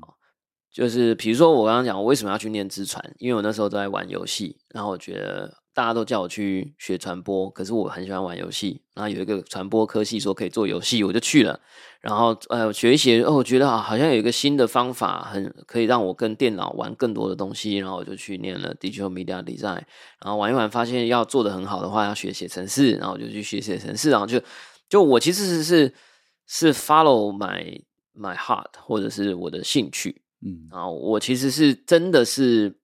[0.72, 3.16] 就是比如说我刚刚讲，我为什么要去念资传？
[3.18, 5.63] 因为我那时候都在玩游戏，然后我觉得。
[5.74, 8.80] 大家都叫我去学传播，可是我很喜欢玩游戏。
[8.94, 11.60] 然后有一个传播科系说可以做游戏，我就去了。
[12.00, 17.78] 然后呃，学一学，哦，我觉得好像有一个新的方法，很可以让我跟电脑玩更多的东西。
[17.78, 19.82] 然后我就去念了 Digital Media Design。
[20.22, 22.92] 然后玩一玩，发现要做的很好的话，要学写程式。
[22.92, 24.12] 然后我就去学写程式。
[24.12, 24.40] 然后就
[24.88, 25.94] 就我其实是是
[26.46, 27.82] 是 follow my
[28.16, 30.22] my heart，或者是我的兴趣。
[30.46, 32.78] 嗯，然后我其实是真的是。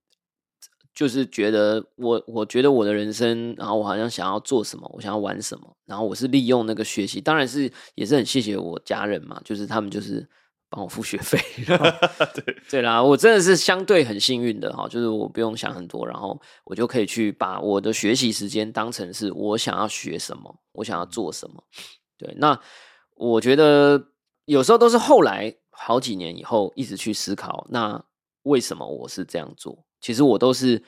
[0.99, 10.27] 就是觉得我，我觉得我的人生，然后我好像想要做什么，我想要玩什么，然后我是利用那个学习，当然是也是很谢谢我家人嘛，就是他们就是
[10.69, 11.39] 帮我付学费，
[12.35, 21.63] 对对啦，我真的是相对很幸运的哈，就是我不用想很多，然后我就可以去把我的学习时间当成是我想要学什么，我想要做什么，
[22.17, 22.59] 对，那
[23.15, 24.03] 我觉得
[24.43, 28.03] 有时候都是后来好几年以后一直去思考，那
[28.43, 29.85] 为什么我是这样做？
[30.01, 30.81] 其实我都是，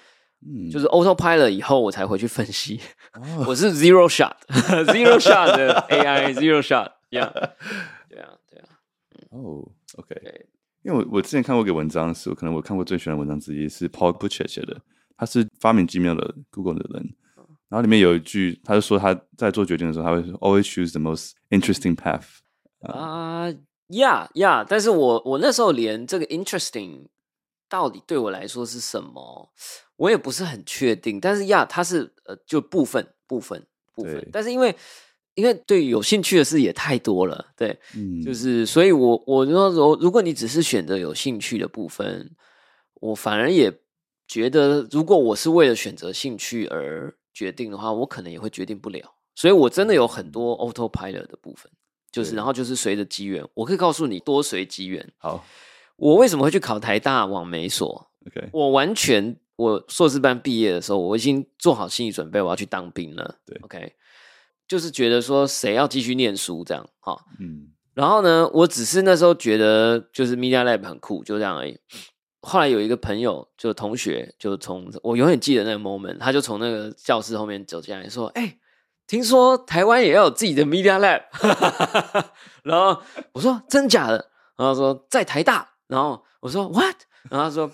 [0.72, 2.80] 就是 autopilot 以后我才回去分析。
[3.14, 7.32] 嗯、我是 zero shot，zero shot 的 AI，zero shot，yeah，
[8.10, 8.68] 对啊，对啊。
[9.32, 10.48] 哦、oh,，OK，对
[10.84, 14.82] 因为我我之前看过一个文章，是我可能我看过最喜欢的文章之一，是 Paul Butcher 写的。
[15.18, 17.14] 他是发明 Gmail 的 Google 的人，
[17.70, 22.40] 然后里面有一句，他就说他在做决定的时候，他会 always choose the most interesting path。
[22.82, 27.08] 啊、uh,，yeah，yeah，但是我我那时候连这个 interesting。
[27.72, 29.50] 到底对我来说是什么？
[29.96, 31.22] 我也不是很确定。
[31.22, 34.16] 但是呀，它是呃，就部分部分部分。
[34.16, 34.76] 对但是因为
[35.36, 42.36] 因为对有兴趣的事也太多了，对，嗯，就是所以我我说说，如果你只是选择有兴趣的部分，
[42.96, 43.72] 我反而也
[44.28, 49.16] 觉得，如果我是为了选择兴趣而决定的话，我可能也会决定不了。
[49.34, 51.72] 所以我真的有很多 autopilot 的部分，
[52.12, 55.10] 就是然后就是随着机缘，我可以告诉你多随机缘。
[55.18, 55.46] 好。
[56.02, 63.36] 我为什么会去考台大网媒所？OK，我完全我硕士班毕业的时候，我已经做好心理准备，我要去当兵了。
[63.46, 63.94] 对，OK，
[64.68, 67.16] 就是觉得说谁要继续念书这样哈。
[67.40, 71.78] 嗯，然后呢，我只是那时候觉得就是 Media Lab 很酷，就这样而已。
[72.42, 78.58] 后来有一个朋友，就同学，就从我永远记得那个 moment，他就从那个教室后面走进来，说：“哎、欸，
[79.06, 81.22] 听说台湾也要有自己的 Media Lab。
[82.66, 83.00] ”然后
[83.34, 85.68] 我说：“真假的？”然后说在台大。
[85.92, 86.96] 然后我说 What？
[87.30, 87.70] 然后他说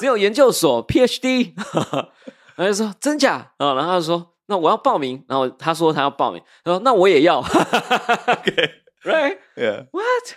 [0.00, 1.52] 只有研究所 PhD。
[2.56, 3.52] 然后就说真假？
[3.56, 5.24] 然后然后他说那我要报名。
[5.28, 6.42] 然后他说他要报名。
[6.64, 7.38] 他说那我也要。
[8.26, 10.34] OK，Right？Yeah，What？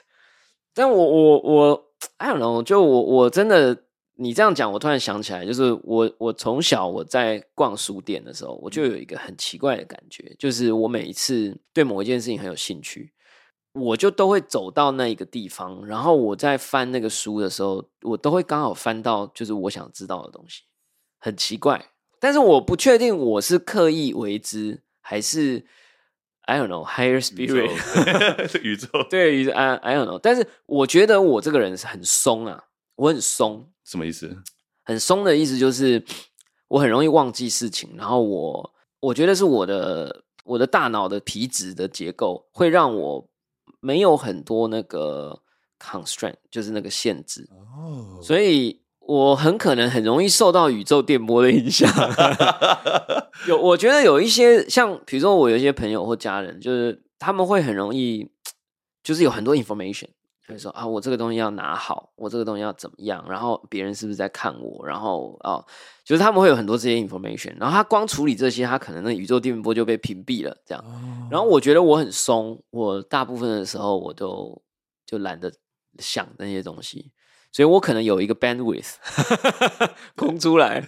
[0.76, 1.86] 但我我我
[2.18, 13.12] I don't know，就我我真的你这样讲，我突然想起来，就是我我从小我在逛书店的时候，我就有一个很奇怪的感觉，就是我每一次对某一件事情很有兴趣。
[13.74, 20.62] 我就都会走到那一个地方，然后我在翻那个书的时候，我都会刚好翻到就是我想知道的东西，
[21.20, 21.90] 很奇怪。
[22.20, 25.66] 但是我不确定我是刻意为之，还是
[26.42, 27.72] I don't know higher spirit
[28.62, 30.20] 宇宙 对宇宙 I I don't know。
[30.20, 34.38] 但是我觉得我这个人是很松啊，我很松，什么意思？
[34.86, 36.04] 很松的意思就是
[36.68, 43.28] 我很容易忘记事情，然后我我觉得是我的我的大脑的皮质的结构会让我。
[43.84, 45.42] 没有很多那个
[45.78, 48.24] constraint，就是那个限制，oh.
[48.24, 51.92] 所以我很可能很容易受到宇宙电波的影响。
[53.46, 58.32] 有，我觉得有一些像，比如说我有一些朋友或家人，就是他们会很容易，
[59.04, 60.08] 就是有很多 information，
[60.48, 65.64] 就是说啊，我这个东西要拿好，我这个东西要怎么样，然后别人是不是在看我，然后哦，
[66.04, 70.84] 就是他们会有很多这些 information，然后他光处理这些，他可能那宇宙电波就被屏蔽了，这样。
[70.84, 71.32] Oh.
[71.34, 74.62] 然后我觉得我很松，我大部分的时候我都
[75.06, 75.52] 就懒得
[76.00, 77.12] 想那些东西，
[77.52, 78.96] 所以我可能有一个 bandwidth
[80.18, 80.86] 空出来，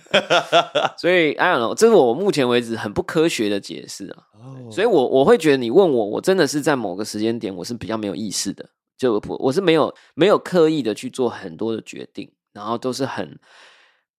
[0.99, 4.23] 所以 I don't know，这是我目前为止很不科学的解释啊。
[4.33, 4.71] Oh.
[4.73, 13.39] 所以我我会觉得你问我，我真的是在某个时间点，我是比较没有意识的，就我我是没有没有刻意的去做很多的决定，然后都是很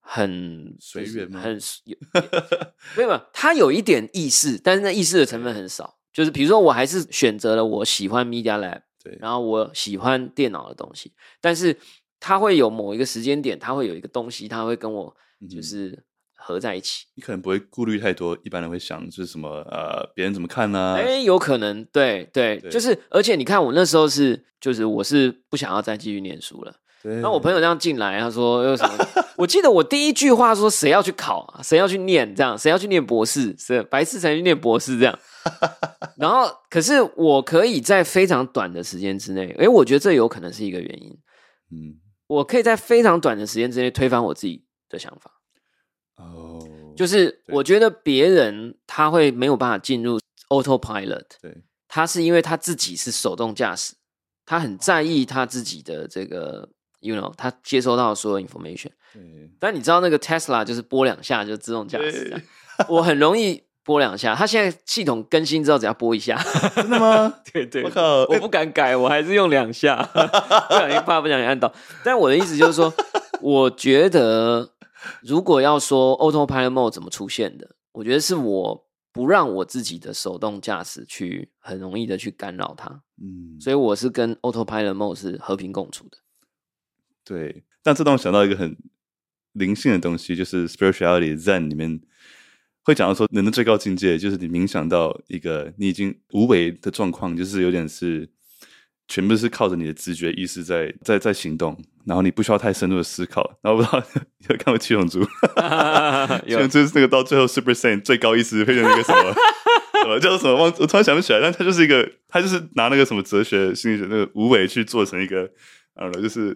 [0.00, 1.40] 很随缘吗？
[1.40, 1.96] 很有
[2.96, 5.98] 没有没有，他有一点意识，但是那意识的成分很少。
[6.12, 11.12] 就是比如说，我还是选择了我喜欢 Media Lab，对，然后我喜欢电脑的东西，
[11.42, 11.78] 但是
[12.18, 15.14] 他会有某一个时间点，他会有一个东西，他会跟我
[15.50, 16.02] 就是
[16.46, 17.04] 合在一起。
[17.16, 20.94] 你可能不会顾虑太多，一般人会想就是什么呃，别人怎么看呢？
[20.94, 26.72] 哎，有可能，对对，对，就是而且你看我那时候是，就是我是不想要再继续念书了。
[27.02, 29.06] 然后我朋友这样进来，他说有什么？
[29.38, 31.62] 我记得我第一句话说，谁要去考啊？
[31.62, 32.34] 谁要去念？
[32.34, 33.54] 这样谁要去念博士？
[33.56, 35.16] 是白痴才去念博士这样。
[36.18, 41.10] 然后可是我可以在非常短的时间之内，哎，我觉得这有可能是一个原因。
[41.70, 41.94] 嗯，
[42.26, 45.30] 我可以在非常短的时间之内推翻我自己的想法。
[46.16, 46.58] 哦，
[46.96, 53.94] 就是我觉得别人他会没有办法进入 autopilot，对，他是因为他自己是手动驾驶，
[54.44, 56.68] 他很在意他自己的这个。
[57.00, 58.88] You know，他接收到所有 information，
[59.60, 62.34] 但你知道那个 Tesla 就是拨两下就自动驾驶，
[62.88, 64.34] 我很容易拨两下。
[64.34, 66.42] 他现在系统更新之后，只要拨一下，
[66.74, 67.32] 真的吗？
[67.52, 71.72] 对对，我靠，我不敢改，我还是用两下， 不小心怕不小心按到。
[72.02, 72.92] 但我的意思就是说，
[73.42, 74.68] 我觉得
[75.22, 86.18] 如果要说 Autopilot Mode 怎么出现的，我觉得是我不让我自己的手动驾驶去很容易的去干扰它，嗯，所以我是跟 Autopilot Mode 是和平共处的。
[87.24, 88.76] 对，但这让我想到一个很
[89.52, 92.00] 灵性的东西，就是 spirituality Zen 里面
[92.82, 98.30] 会讲到说，人的最高境界就是你冥想到一个你已经无为的状况，就是有点是
[99.08, 103.58] 全部是靠着你的直觉意识在在在行动，然后你不需要太深入的思考。
[103.62, 104.02] 然后不知道
[104.50, 105.24] 有看过七龙珠？
[106.46, 109.34] 七龙珠是那个到最后 Super Saiyan 最高意识变成那个什么
[110.02, 110.54] 什么叫做什么？
[110.56, 115.50] 忘我突然想不起来，但他就是一个，他就是拿那个什么哲学心理学那个无为去做成一个。
[115.96, 116.54] 啊，就是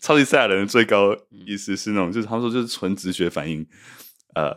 [0.00, 3.66] 超级赛亚人的最高意思是那种，就是他们说就是纯直觉反应，
[4.36, 4.54] 呃，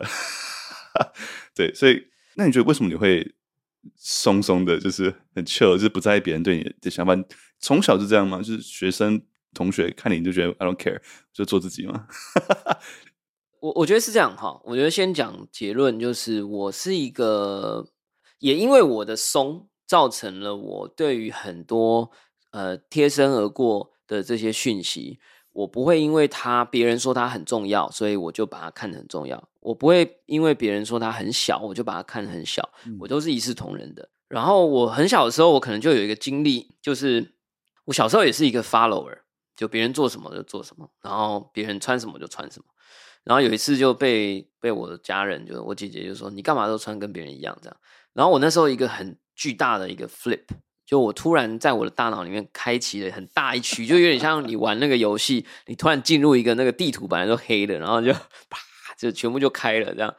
[1.52, 2.00] 对，所以
[2.36, 3.28] 那你觉得为什么你会
[3.94, 7.14] 松松的，就是很 chill，就是不在意别人对你的想法？
[7.58, 8.38] 从小就这样吗？
[8.38, 9.22] 就是学生
[9.54, 11.00] 同学看你就觉得 I don't care，
[11.32, 12.06] 就做自己吗？
[13.60, 17.88] 我我觉得是这样哈，我觉得先讲结论，就是我是一个，
[18.40, 22.10] 也因为我的松，造成了我对于很多。
[22.52, 25.18] 呃，贴身而过的这些讯息，
[25.52, 29.46] 我不会因为他别人说他很重要，所以我就把它看得很重要。
[29.66, 32.68] 我不会因为别人说他很小，我就把他看得很小。
[33.00, 34.08] 我都是一视同仁的。
[34.28, 37.34] 然后我很小的时候，我可能就有一个经历，就是
[37.86, 39.18] 我小时候也是一个 follower，
[39.56, 42.64] 就别人做什么就做什么，然后别人穿什么就穿什么。
[43.24, 47.76] 然后有一次就被被我的家人，就是我姐姐就说：“你干嘛都穿跟别人一样？”这样。
[48.12, 50.44] 然后我那时候一个很巨大的一个 flip。
[50.86, 58.56] 就我突然在我的大脑里面开启了很大一区，就有点像你玩那个游戏，你突然进入一个那个地图本来都黑的，然后就啪
[58.96, 60.14] 就全部就开了这样，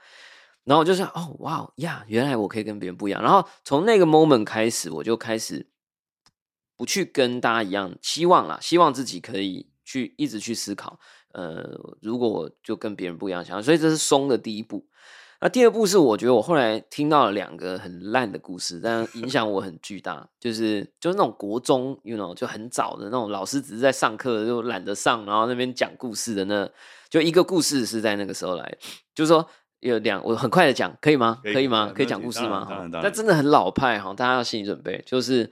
[0.64, 3.22] 然后我就想哦哇呀，原来我可以跟别人不一样。
[3.22, 5.68] 然后从那个 moment 开始，我就开始
[6.76, 11.00] 不去跟大家一样，希望啦，希望自己可以去一直去思考，
[11.34, 11.64] 呃，
[12.02, 14.88] 如果我就跟别人不一样想，所以这是松的第一步。
[15.40, 26.70] 那第二部是我觉得我后来听到了两个很烂的故事，但影响我很巨大，就是就是那种国中，you know，就很早的那种老师只是在上课就懒得上，然后那边讲故事的那，
[27.10, 28.78] 就一个故事是在那个时候来，
[29.14, 29.48] 就是说
[29.80, 31.40] 有两，我很快的讲，可以吗？
[31.44, 31.92] 可以，吗？
[31.96, 32.88] 可以讲故事吗？
[32.92, 35.52] 那真的很老派哈，大家要心理准备，就是。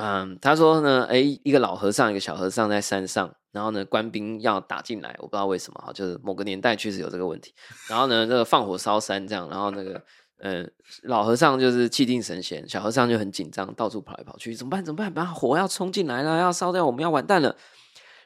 [0.00, 7.54] 嗯，他说呢，哎，一个老和尚，一个小和尚在山上，然后呢，官兵要打进来，我不知道为什么哈，就是某个年代确实有这个问题。
[7.88, 10.04] 然后呢，这个放火烧山这样，然后那个，
[10.40, 10.70] 嗯，
[11.04, 14.84] 老和尚就是气定神闲，小和尚就很紧张，到处跑来跑去，怎么办？
[14.84, 15.12] 怎么办？
[15.12, 17.56] 把火要冲进来了，要烧掉，我们要完蛋了。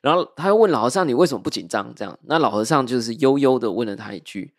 [0.00, 1.94] 然后他又问老和尚，你为什么不紧张？
[1.94, 4.52] 这样，那老和尚就是悠悠的问了他一句，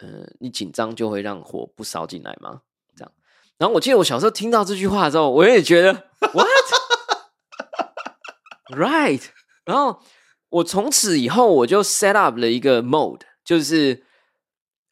[0.00, 2.60] 嗯，你紧张就会让火不烧进来吗？
[2.94, 3.10] 这样
[3.56, 5.94] 然后我记得我小时候听到这句话之后，我也觉得
[8.70, 9.22] what，right？
[9.68, 10.00] 然后
[10.48, 14.02] 我从此以后我就 set up 了一个 mode，就是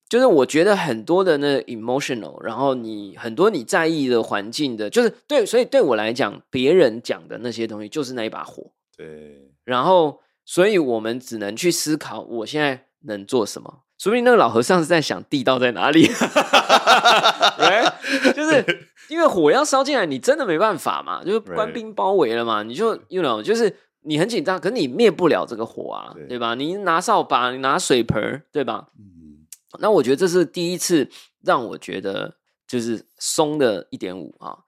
[0.06, 8.70] 就是我觉得很多的那 emotional，然后你很多你在意的环境的，就是对，所以对我来讲，别人讲的那些东西就是那一把火。
[8.94, 9.50] 对。
[9.64, 13.82] 然后，所以我们只能去思考，我现在能做什么。
[13.98, 16.06] 说不定那个老和尚是在想地道在哪里，
[17.58, 17.90] right?
[18.34, 23.74] 就是因为火要烧进来，你真的没办法嘛，就是官兵包围了嘛.你就 you know 就是
[24.06, 26.54] 你很紧张，可是你灭不了这个火啊，对，对吧？
[26.54, 28.88] 你拿扫把，你拿水盆，对吧？
[28.98, 29.46] 嗯，
[29.80, 31.08] 那我觉得这是第一次
[31.42, 32.36] 让我觉得
[32.66, 34.58] 就是松的一点五啊。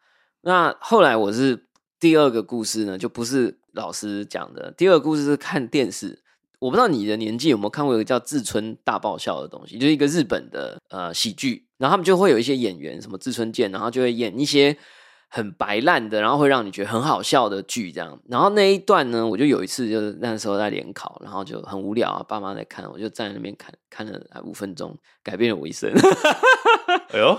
[0.41, 1.66] 那后来我是
[2.01, 6.22] 第二个故事呢，就不是老师讲的，第二个故事是看电视。
[6.61, 14.76] 我不知道你的年纪有没有看过一个叫《志村大爆笑》的东西，就是一个日本的呃喜剧，然后他们就会有一些演员，什么志村健，然后就会演一些
[15.28, 18.20] 很白烂的，然后会让你觉得很好笑的剧这样。
[18.28, 25.92] 然后那一段呢，我就有一次就是那时候在联考，然后就很无聊啊，爸妈在看，我就站在那边看，看了五分钟，改变了我一生。
[27.12, 27.34] 哎呦，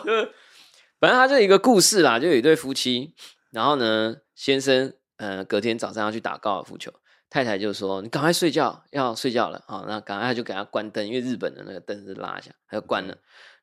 [1.00, 3.14] 反正他就一个故事啦，就有一对夫妻，
[3.52, 6.94] 然后呢，先生呃隔天早上要去打高尔夫球。
[7.32, 13.16] 太太就说：“你赶快睡觉，要睡觉了。”啊，那赶快就给他关灯，因为日本的那个灯是拉一下，他就关了。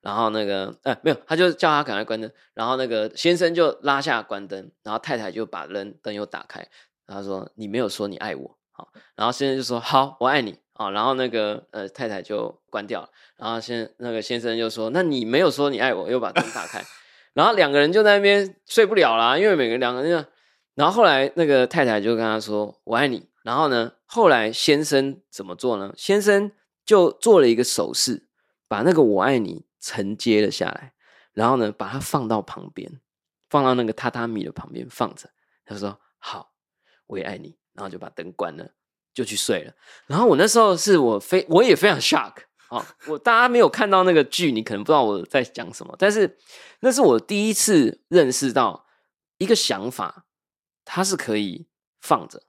[0.07, 2.31] 然后那个，哎，没有，他就叫他赶快关灯。
[2.55, 6.65] 然后那个先生就拉下关灯，然后太太就把灯灯又打开。
[7.07, 13.09] 然后说：“你没有说你爱我。”好，然后先生就说：“好，我爱你。”好，然后那个呃太太就关掉了。
[13.37, 16.81] 然后先那个先生就说：“那你没有说你爱我。”又把灯打开。
[17.35, 20.29] 然后两个人就在那边睡不了啦，因为每个两个人就。
[20.77, 25.93] 然后后来那个太太就跟他说：“我爱你。”然后呢，后来先生怎么做呢？
[25.97, 26.53] 先生
[26.85, 28.29] 就做了一个手势，
[28.69, 30.95] 把那个“我爱你”承接了下来，
[31.33, 33.01] 然后呢，把它放到旁边，
[33.49, 35.31] 放到那个榻榻米的旁边放着。
[35.65, 36.53] 他说：“好，
[37.07, 38.73] 我也爱你。”然后就把灯关了，
[39.15, 39.73] 就去睡了。
[40.07, 42.33] 然后我那时候是我非我也非常 shock
[42.69, 42.85] 啊！
[43.07, 46.37] 我大家没有看到那个剧，你可能不知道我在讲什么，但是
[46.81, 48.87] 那是我第一次认识到
[49.39, 50.25] 一个想法，
[50.85, 51.69] 它是可以
[52.01, 52.43] 放着。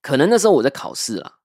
[0.00, 1.38] 可能那时候我在考试啦，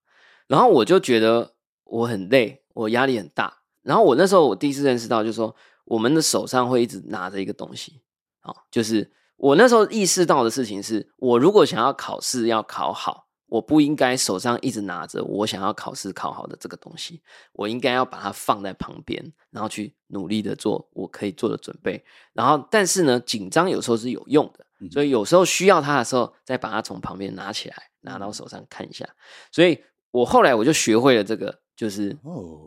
[0.46, 1.56] 然后我就觉得
[1.86, 3.62] 我很累，我压力很大。
[3.86, 5.56] 然后我那时候我第一次认识到，就是说
[5.86, 8.02] 我们的手上会一直拿着一个东西，
[8.42, 17.22] 哦，就是我那时候意识到的事情是，我如果想要考试要考好，我不应该手上一直拿着我想要考试考好的这个东西，
[17.54, 22.04] 我应该要把它放在旁边，然后去努力的做我可以做的准备。
[22.34, 27.76] 然后，但是呢，紧张有时候是有用的，所以有时候需要它的时候，再把它从旁边拿起来。
[28.08, 29.04] 拿到手上看一下，
[29.52, 32.17] 所以我后来我就学会了这个，就是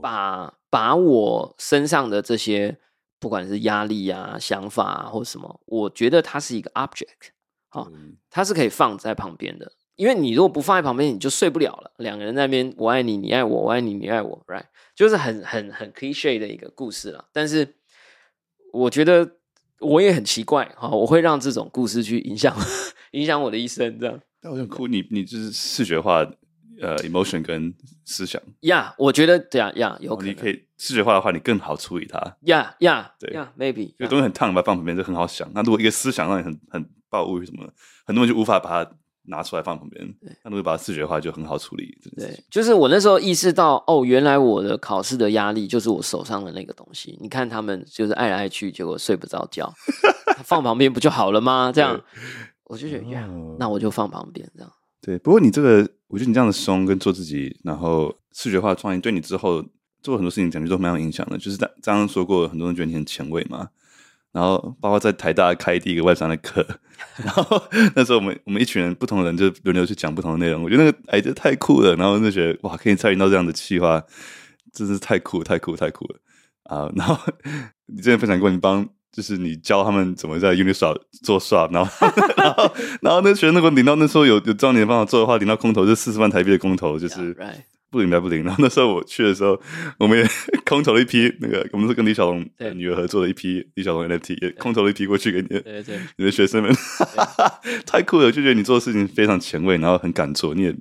[0.02, 2.78] 把把我身上的这些，
[3.18, 7.30] 不管是压力啊、想法啊或什么，我觉得它是一个 object，
[7.68, 7.90] 好，
[8.30, 9.72] 它是可以放在旁边的。
[9.96, 11.90] 因为你如果不放在旁边，你就睡不了了。
[11.96, 14.66] 两个人在那边，我爱你，你爱我，我爱你，你爱我，right？
[14.94, 17.24] 就是很很很 cliche 的一个故事了。
[17.32, 17.74] 但是
[18.72, 19.28] 我觉得
[19.80, 22.56] 我也很奇怪，哈，我会让这种故事去影响
[23.10, 24.20] 影响我的一生，这样。
[24.40, 26.24] 但我想哭，你你就是视觉化，
[26.80, 27.72] 呃，emotion 跟
[28.04, 28.40] 思想。
[28.60, 30.30] 呀，yeah, 我觉得对啊，呀，有可能。
[30.30, 32.18] 你可以视觉化的话，你更好处理它。
[32.42, 33.92] 呀呀，对呀，maybe。
[33.98, 35.50] 有东西很烫，把它放旁边就很好想。
[35.54, 37.68] 那如果一个思想让你很很暴怒什么，
[38.06, 38.90] 很多人就无法把它
[39.24, 40.06] 拿出来放旁边。
[40.20, 41.96] 对，那如果把它视觉化，就很好处理。
[42.16, 47.18] 对，就是我那时候意识到，哦，原来我的考试的压力就是我手上的那个东西。
[47.20, 49.72] 你看他们就是爱来爱去，结果睡不着觉，
[50.44, 51.72] 放旁边不就好了吗？
[51.74, 52.00] 这样。
[52.64, 53.56] 我就觉得呀，oh.
[53.58, 54.70] 那我就放旁边这样。
[55.00, 59.64] 对，不过你这个，我觉得你这样的松跟做自己，然后视觉化创意，对你之后
[60.02, 61.36] 做很多事情，感觉都蛮有影响的。
[61.38, 63.68] 就是刚刚说过，很多人觉得你很前卫嘛。
[64.32, 66.66] 然后包括在台大开第一个外商的课，
[67.24, 67.62] 然后
[67.96, 70.62] 那时候我们我们一群人不同的人就轮流去讲不同的内容。
[70.62, 71.96] 我觉得那个哎，这太酷了。
[71.96, 74.02] 然后就觉得哇，可以参与到这样的企划，
[74.72, 76.20] 真是太酷太酷太酷了
[76.64, 77.18] 啊然后
[77.86, 78.88] 你之前分享过，你帮。
[79.10, 81.90] 就是你教他们怎么在 Uniswap 做 swap，然后
[82.36, 87.34] 然后然后那学生如果领到那时候有有教你的方法做的话，领到空投就四十万台币的空投，就是
[87.90, 88.44] 不领白不领。
[88.44, 89.58] 然后那时候我去的时候，
[89.98, 90.28] 我们也
[90.66, 96.70] 空投了一批那个，我们是跟李小龙女儿合作的一批李小龙 NFT，也空投了一批过去给你的对对 你的学生们，
[97.86, 100.76] 太酷了，就觉得你做的事情非常前卫，然后很敢做，你也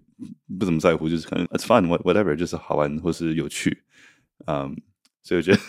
[0.59, 3.83] 不怎么在乎，就是可能 it's fun whatever，就是好玩或是有趣，
[4.45, 4.75] 嗯，
[5.23, 5.59] 所以我觉得。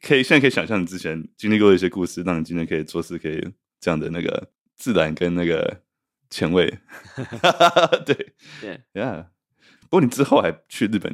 [0.00, 3.46] 可以，现在可以想象你之前经历过的一些故事，让你今天可以做事可以
[3.80, 5.80] 这样的那个自然跟那个
[6.30, 6.78] 前卫。
[8.06, 9.26] 对对，Yeah。
[9.90, 11.12] 不过你之后还去日本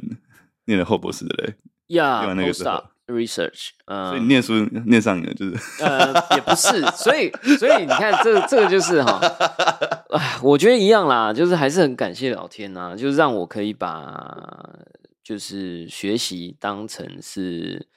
[0.65, 1.55] 念了后博士的嘞
[1.87, 4.53] ，Yeah，那个时候 research，嗯，所以你念书
[4.85, 9.13] 念上瘾了，就是呃，也不是， 所以所以你看，这这个就是哈，
[10.09, 14.69] 啊，我觉得一样啦，就是还是很感谢老天呐，就是让我可以把
[15.23, 17.87] 就是学习当成是。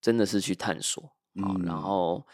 [0.00, 1.02] 真的是去探索
[1.42, 2.26] 啊，嗯、然后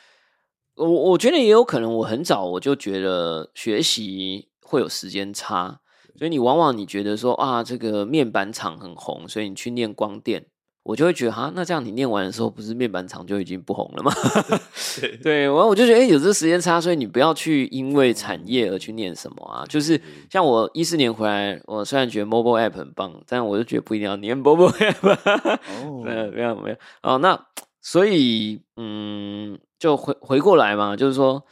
[0.75, 5.81] 我我觉得也有可能，我很早我就觉得学习会有时间差，
[6.17, 10.47] 所以你往往你觉得说啊，这个面板厂很红，所以你去念光电，
[10.87, 14.13] 我就会觉得哈，那这样你念完的时候，不是面板厂就已经不红了吗？
[15.01, 19.67] 对，对，然后我就觉得，哎，有这个时间差，所以你不要去因为产业而去念什么啊。
[19.69, 25.59] 就是像我一四年回来，我虽然觉得 mobile app 很棒，但我就觉得不一定要念 mobile app。
[25.83, 27.37] 哦，没有没有没有哦，那
[27.83, 31.45] 所以嗯，就回回过来嘛，就是说，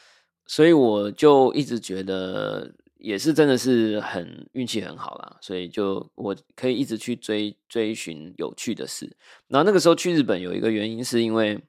[0.46, 2.70] 所以我就一直觉得。
[3.04, 9.14] 也是真的是很运气很好啦，所以就我可以一直去追追寻有趣的事。
[9.46, 11.62] 然后那个时候去日本有一个原因，是因为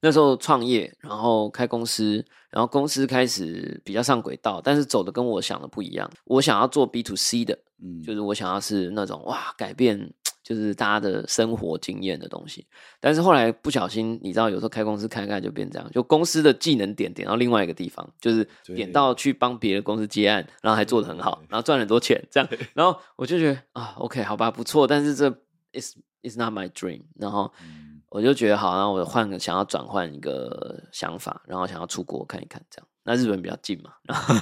[0.00, 6.08] 那时候创业，然后开公司，然后公司开始比较上轨道，但是走的跟我想的不一样。
[6.24, 10.14] 我想要做 B to C 的，嗯，就是我想要是那种哇改变。
[10.46, 12.64] 就是大家的生活经验的东西，
[13.00, 25.28] 但是后来不小心，你知道，有时候开公司开开就变这样，就公司的技能点点到另外一个地方，就是点到去帮别的公司接案，然后还做得很好，然后赚很多钱，这样，然后我就觉得啊，OK，好吧，不错，但是这
[25.72, 27.52] is is not my dream，然后
[28.08, 32.86] 我就觉得好，然后我换个想要转换一个想法，然后想要出国看一看，这样。
[33.08, 33.92] 那日本比较近嘛，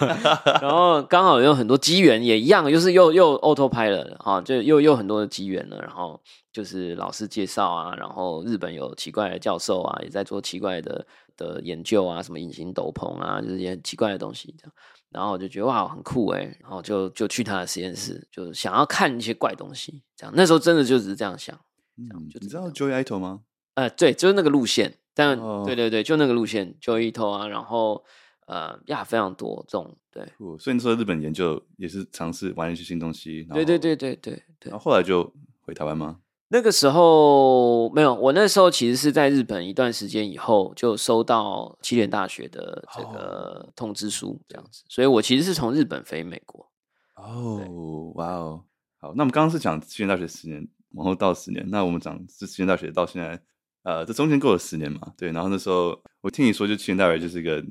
[0.63, 5.79] 然后刚好有很多机缘，也一样，就是又又 autopilot 啊，就又又很多的机缘了。
[5.83, 6.19] 然后
[6.51, 11.07] 就是老师介绍啊，然后日本有奇怪的教授啊，也在做奇怪的
[11.37, 14.73] 的研究啊，什么隐形斗篷啊，就是一些奇怪的东西这样。
[15.11, 20.03] 然后我就觉得哇，很酷哎，然后就就去他的实验室，就想要看一些怪东西。
[20.17, 21.55] 这样那时候真的就只是这样想。
[21.97, 23.41] 你知道 Joy Ito 吗？
[23.75, 24.95] 呃，对，就是那个路线。
[25.15, 25.67] 但、oh.
[25.67, 28.03] 对对对，就那个路线，Joy Ito 啊，然后。
[28.47, 30.27] 呃呀，非常多这种对，
[30.59, 34.71] 所以你说日本研究也是尝试玩一些新东西，对对对对对对。
[34.71, 35.33] 然后后来就
[35.63, 36.19] 回台湾吗？
[36.49, 46.71] 那个时候没有，我那时候其实是在日本一段时间以后，就收到七点大学的这个通知书这样子，哦、所以我其实是从日本飞美国。
[47.17, 48.65] 哦，哇哦，
[49.01, 53.41] 好，那我们刚刚是讲七点大学十年，往后到十年，那我们讲这七点大学到现在，
[53.83, 55.01] 呃，这中间过了十年嘛？
[55.17, 57.65] 对，然后那时候我听你说，就七点大学就是一个。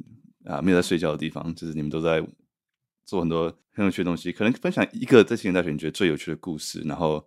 [0.45, 2.21] 啊，没有在睡觉的地方，就是你们都在
[3.05, 4.31] 做很多很有趣的东西。
[4.31, 7.19] 可能分享一个在青年大学你觉得最有趣的故事，然后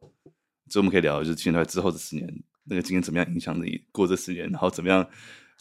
[0.69, 2.29] 之后我们可以聊，就是青年大学之后这十年
[2.65, 5.09] 那个经验怎么样影响你过这十年，然后怎么样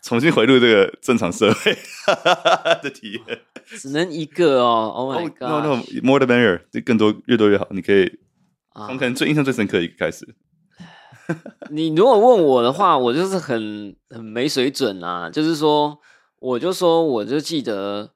[0.02, 1.78] 重新回入这个正常社会
[2.84, 3.42] 的体验。
[3.66, 7.68] 只能一个哦，Oh my God！No No，More the better，就更多越多越好。
[7.72, 8.20] 你可以
[8.74, 10.36] 从可能最印象最深刻的一个开始。
[11.72, 16.00] 你如果问我的话，我就是很很没水准啊，就是说。
[16.46, 18.12] 我就说，我就记得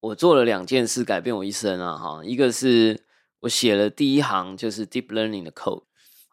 [0.00, 3.06] 我做了两件事改变我一生啊，哈，一个是
[3.40, 5.84] 我写了第一行就是 deep learning 的 code，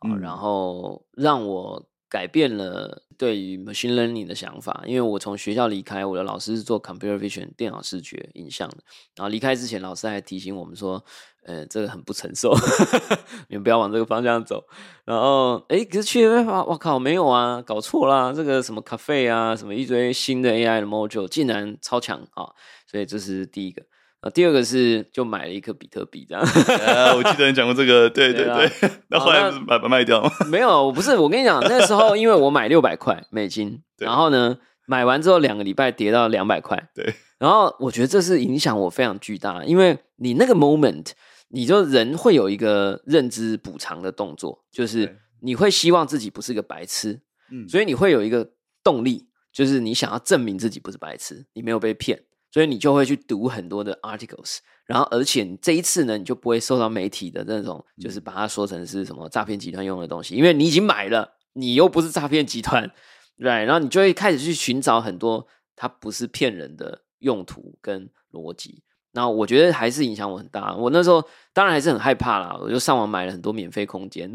[0.06, 8.78] 嗯，然后让我改变了对于 machine learning 的想法，因为我从学校离开，我的老师是做 computer vision 电脑视觉影像的，
[9.16, 11.04] 然后离开之前，老师还提醒我们说。
[11.48, 12.54] 呃，这个很不成熟，
[13.48, 14.66] 你们不要往这个方向走。
[15.06, 18.34] 然后，哎，可是去那边，我靠，没有啊，搞错啦！
[18.34, 22.52] 这个什么 cafe 啊，什么一堆新的 AI 的 module，竟然超强啊！
[22.86, 23.82] 所以这是第一个。
[24.28, 26.44] 啊，第二个是就买了一颗比特币，这样。
[26.86, 28.70] 啊，我记得你讲过这个，对对对。
[29.10, 30.32] 那后来把它卖掉吗？
[30.52, 37.16] 没有，我不是，我跟你讲，那时候因为我买六百块美金，然后呢，买完之后两个礼拜跌到两百块，对。
[37.40, 41.12] 然后我觉得这是影响我非常巨大，因为你那个 moment。
[41.50, 48.50] 你就人会有一个认知补偿的动作，就是你会希望自己不是个白痴，嗯，所以你会有一个
[48.84, 62.90] 动力，就是你想要证明自己不是白痴，你没有被骗，所以你就会去读很多的 articles，然后而且这一次呢，你就不会受到媒体的那种，就是把它说成是什么诈骗集团用的东西，因为你已经买了，你又不是诈骗集团，
[63.38, 65.46] 对，然后你就会开始去寻找很多
[65.76, 68.82] 它不是骗人的用途跟逻辑。
[69.12, 70.76] 那我觉得还是影响我很大。
[70.76, 74.32] 我那时候当然还是很害怕啦，我就上网买了很多免费空间，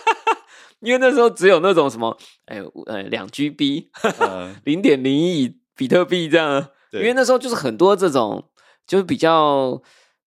[0.80, 2.16] 因为那时候只有那种什么，
[2.46, 3.88] 哎，呃，两 GB，
[4.64, 6.70] 零点零一比特币这样。
[6.92, 8.42] 因为那时候就是很多这种，
[8.86, 9.80] 就是比较，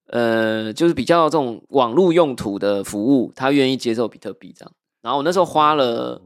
[0.08, 4.72] 呃，就是比较这种网络用途的服务，他愿意接受比特币这样。
[5.02, 6.22] 然后我那时候花了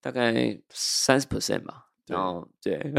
[0.00, 1.83] 大概三十 percent 吧。
[2.06, 2.78] 然后对，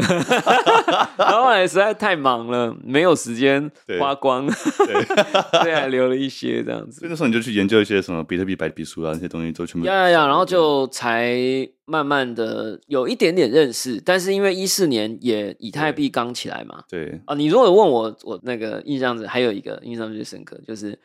[1.16, 7.00] 然后后来实在太忙了，没有时间花光，对，对，还留了一些这样子。
[7.02, 9.86] 那个时候你就去研究一些什么比特币、白皮书啊那些东西，都全部。
[9.86, 10.26] 呀呀呀！
[10.26, 11.38] 然后就才
[11.84, 17.34] 慢慢的有一点点认识，但是因为一四年也以太币刚起来嘛，对啊。
[17.36, 20.98] 你如果问我，我那个印象子还有一个印象最深刻，就是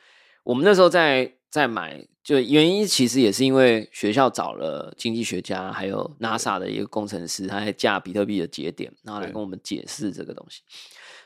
[0.43, 1.31] 我们那时候在。
[1.51, 10.61] 再买，就原因其实也是因为学校找了经济学家，还有 NASA 的一个工程师，他还架比特币的节点，然后来跟我们解释这个东西。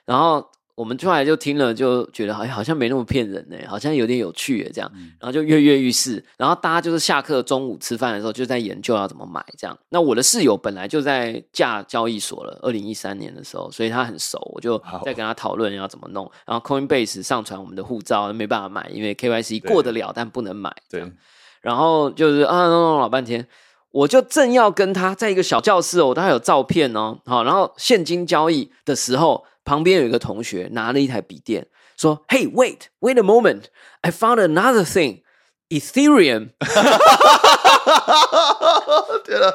[0.04, 6.22] 然后我们后来就听了，就觉得好像好像没那么骗人呢，好像有点有趣诶，这样，然后就跃跃欲试。
[6.38, 9.78] 然后大家就是下课中午吃饭的时候，就在研究要怎么买这样。
[9.88, 16.30] 那我的室友本来就在价交易所了，二零一三年的时候，所以他很熟，我就在跟他讨论要怎么弄。
[16.46, 20.76] 然后 Coinbase 上传我们的护照，没办法买，因为 KYC 过得了，但不能买。
[20.90, 21.10] 对。
[21.62, 23.48] 然后就是啊，弄弄老半天，
[23.92, 29.46] 我就正要跟他在一个小教室哦，他还有照片哦，好，然后现金交易的时候。
[29.66, 33.64] 旁边有一个同学拿了一台笔电，说：“Hey, wait, wait a moment,
[34.02, 35.24] I found another thing,
[35.70, 36.52] Ethereum。”
[39.26, 39.54] 天啊！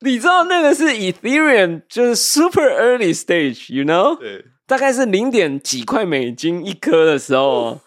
[0.00, 4.18] 你知道那个是 Ethereum，就是 super early stage，you know？
[4.18, 7.78] 对，大概是零点几块美金一颗的时候，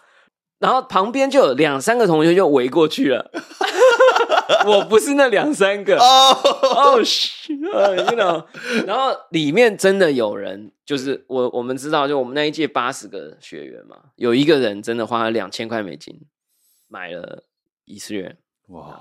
[0.60, 3.30] 然后旁边就有两三个同学就围过去了。
[4.66, 5.98] 我不是那两三个。
[5.98, 6.38] 哦。
[6.62, 8.44] 哦，是，you know，
[8.86, 16.20] 然后里面真的有人，就是我我们知道，就我们那一届八十个学员嘛，有一个人真的花了两千块美金
[16.88, 17.44] 买了
[17.84, 18.36] 以色列
[18.68, 19.00] 哇，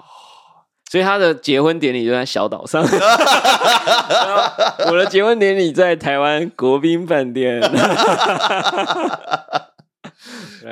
[0.91, 2.83] 所以他的结婚典礼就在小岛上，
[4.89, 7.61] 我的结婚典礼在台湾国宾饭店。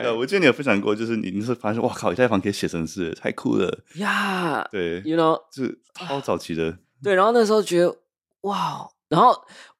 [0.01, 4.67] 对，我记得你有分享过，就是你你是发现哇靠，一套房可以写程式，太酷了呀！
[4.71, 6.77] 对，you know，就是超早期的。
[7.01, 7.95] 对，然后那时候觉得
[8.41, 9.29] 哇，然后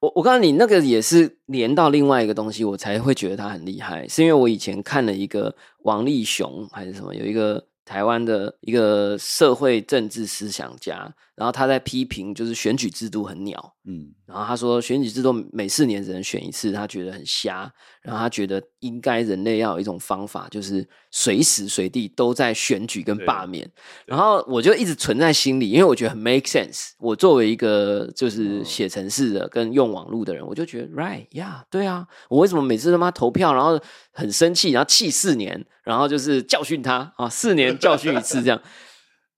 [0.00, 7.64] 我我告诉你，那个也是连到另外一个东西，我才会觉得他很厉害，是因为我以前看了一个王力雄还是什么，有一个。
[7.86, 17.72] 台湾的一个社会政治思想家，然后他在批评就是选举制度很鸟，嗯，然后他说选举制度每四年只能选一次，他觉得很瞎，
[18.02, 23.68] 然后他觉得应该人类要有一种方法，就是随时随地都在选举跟罢免，
[24.06, 26.90] 然后我就一直存在心里，因为我觉得很 make sense。
[26.98, 33.80] 我作为一个就是写程式的跟用网络的人，我就觉得 right 呀、yeah，对啊，我为什么每次他妈投票，然后
[34.12, 38.62] 很生气，然后气四年，然后就是教训他啊，四年教训一次这样，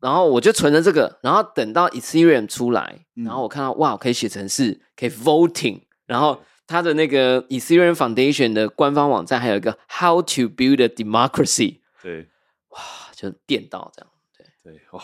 [0.07, 12.29] 然后我就存着这个，然后等到 Ethereum 出来，然后我看到哇，可以写程式，可以 voting，然后他的那个 Ethereum Foundation 的官方网站还有一个 How to Build a Democracy，对，
[12.69, 12.79] 哇，
[13.17, 14.47] 就电到这样，对。
[14.63, 15.03] 对，哇，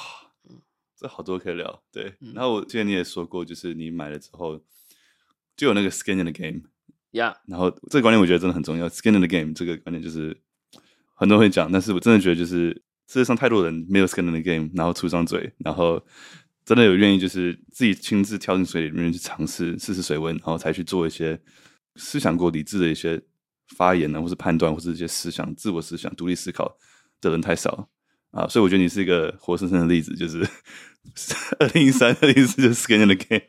[0.48, 0.62] 嗯，
[0.96, 4.60] 这好多可以聊，对，然后我记得你也说过，就是你买了之后
[5.56, 6.60] 就有那个 Skin in the Game。
[7.10, 7.50] 呀，Yeah.
[7.50, 10.40] 然后这个观念我觉得真的很重要，skin in the game 这个观念就是
[11.14, 16.02] 很多人会讲，但是我真的觉得就是世界上太多人没有 skin in the game，然后出张嘴，然后
[16.64, 21.38] 真的有愿意就是自己亲自跳进水里面去尝试试试水温，然后才去做一些
[21.96, 23.20] 思想过理智的一些
[23.76, 26.76] 发言呢，或是判断，或是一些思想、自我思想、独立思考
[27.20, 27.88] 的人太少
[28.30, 30.38] 啊，所以我觉得你是一个活生生的例子，就是
[31.60, 33.42] 二零一三、二零一四就是 skin in the game。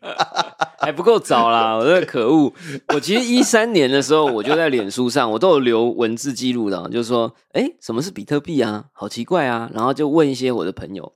[0.84, 1.76] 还不够早啦！
[1.76, 2.54] 我这个可恶，
[2.94, 8.86] 我其实一三年的时候，我就在脸书上，我都有留文字记录的，就是说，哎，什么是比特币啊？
[8.92, 9.70] 好奇怪啊！
[9.74, 11.14] 然后就问一些我的朋友，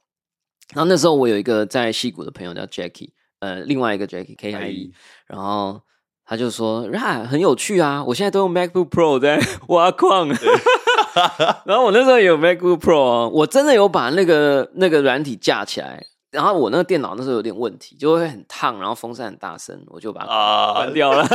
[0.73, 3.09] 然后那时候我有一个在矽谷的朋友叫 Jackie，
[3.39, 4.91] 呃，另外一个 Jackie K I E，
[5.27, 5.81] 然后
[6.25, 8.01] 他就说，啊，很有趣啊！
[8.05, 9.37] 我现在都用 MacBook Pro 在
[9.67, 10.29] 挖矿，
[11.65, 16.05] 然后我那时候也有 MacBook Pro 哦，我真的有把那个那个软体架起来。
[16.37, 21.27] 然后我那个电脑那时候有点问题，就会很烫，然后风扇很大声，我就把它关掉了。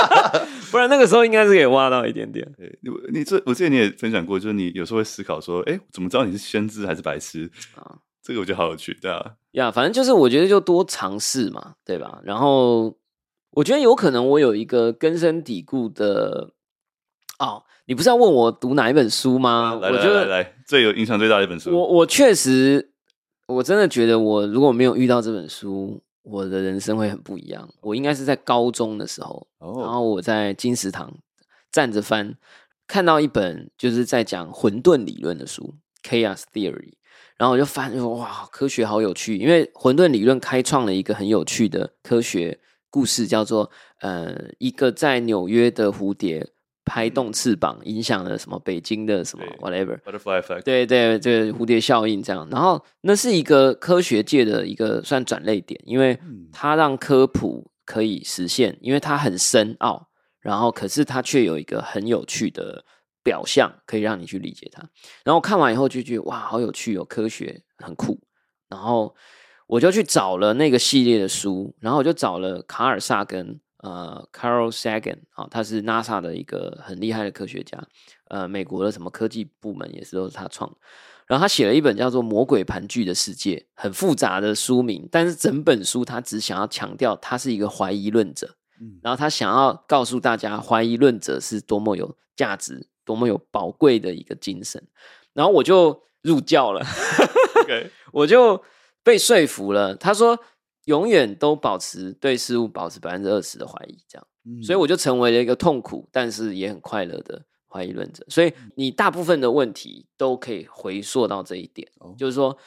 [0.72, 2.50] 不然那个时候应该是可以挖到一点点。
[2.80, 7.96] 你你这我记得你也分享过，就是你有时候会思考说，哎，怎么知道你是先知还是白痴啊？
[8.22, 9.22] 这个我觉得好有趣，对啊。
[9.50, 12.18] 呀，反正就是我觉得就多尝试嘛，对吧？
[12.24, 12.96] 然后
[13.50, 16.52] 我觉得有可能我有一个根深蒂固的
[17.38, 19.78] 哦，你不是要问我读哪一本书吗？
[19.82, 21.70] 来来来来，最有印象最大的一本书。
[21.70, 22.92] 我我确实。
[23.48, 27.66] 我真的觉得，我如果没有遇到这本书，我的人生会很不一样。
[27.80, 29.82] 我应该是在高中的时候，oh.
[29.82, 31.10] 然后我在金石堂
[31.72, 32.36] 站着翻，
[32.86, 36.92] 看到一本就是在讲混沌理论的书，Chaos Theory，
[37.38, 43.70] 然后我就翻，哇，科学好有趣，因为混沌理论开创了一个很有趣的科学故事，叫做
[44.00, 46.46] 呃，一个在纽约的蝴蝶。
[46.88, 48.58] 拍动翅膀影响了什么？
[48.60, 50.62] 北京的什么？whatever butterfly effect。
[50.62, 52.48] 对对，这个蝴蝶效应这样。
[52.50, 56.18] 然后那是一个科学界的一个算转捩点，因为
[56.50, 60.08] 它让科普可以实现，因为它很深奥，
[60.40, 62.82] 然后可是它却有一个很有趣的
[63.22, 64.82] 表象，可以让你去理解它。
[65.24, 68.18] 然后看完以后就觉得哇，好有趣哦，科学很酷。
[68.70, 69.14] 然后
[69.66, 73.60] 我就去找了那个系列的书，然后我就找了卡尔萨根。
[73.78, 77.82] 呃，Carl Sagan 啊，他是 NASA 的一个很厉害的科学家，
[78.28, 80.74] 呃，美国的什么科技部门也是都是他创。
[81.26, 94.82] 然后他写了一本叫做《魔鬼盘踞的世界》，很复杂的书名，但是整本书他只想要强调他是一个怀疑论者，嗯，然后他想要告诉大家，怀疑论者是多么有价值、多么有宝贵的一个精神。
[95.34, 96.82] 然后我就入教了
[98.10, 98.60] 我就
[99.04, 99.94] 被说服了。
[99.94, 100.38] 他说，
[100.88, 108.24] 永远都保持对事物保持百分之二十的怀疑，这样，嗯，所以我就成为了一个痛苦但是也很快乐的怀疑论者。
[108.28, 112.58] 所以你大部分的问题都可以回溯到这一点，哦，就是说。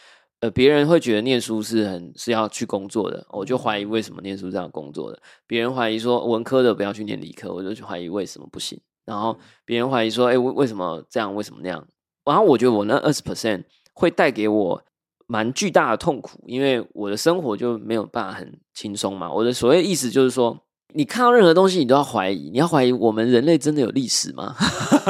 [0.43, 5.21] 呃，别人会觉得念书是很是要去工作的，我就怀疑为什么念书是要工作的。
[5.45, 8.81] 别人怀疑说文科的不要去念理科，我就去怀疑为什么不行。
[9.05, 11.35] 然后别人怀疑说，哎，为为什么这样？
[11.35, 11.87] 为什么那样？
[12.25, 14.83] 然后我觉得我那二十 percent 会带给我
[15.31, 19.31] 蛮巨大的痛苦，因为我的生活就没有办法很轻松嘛。
[19.31, 20.57] 我的所谓意思就是说。
[20.93, 22.49] 你看到任何东西，你都要怀疑。
[22.49, 24.53] 你要怀疑我们人类真的有历史吗？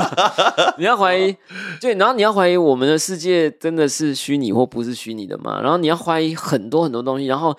[0.77, 1.35] 你要怀疑，
[1.81, 5.59] 对，然后你要怀疑我们的世界真的是虚拟或不是虚拟的吗？
[5.59, 7.25] 然后你要怀疑很多很多东西。
[7.25, 7.57] 然后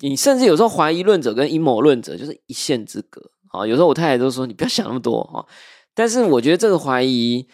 [0.00, 3.66] 你甚至有时候怀疑论者跟阴谋论者就是一线之隔啊。
[3.66, 5.42] 有时候我太太都说你不要想那么多啊。
[5.92, 7.44] 但是我觉得这个怀疑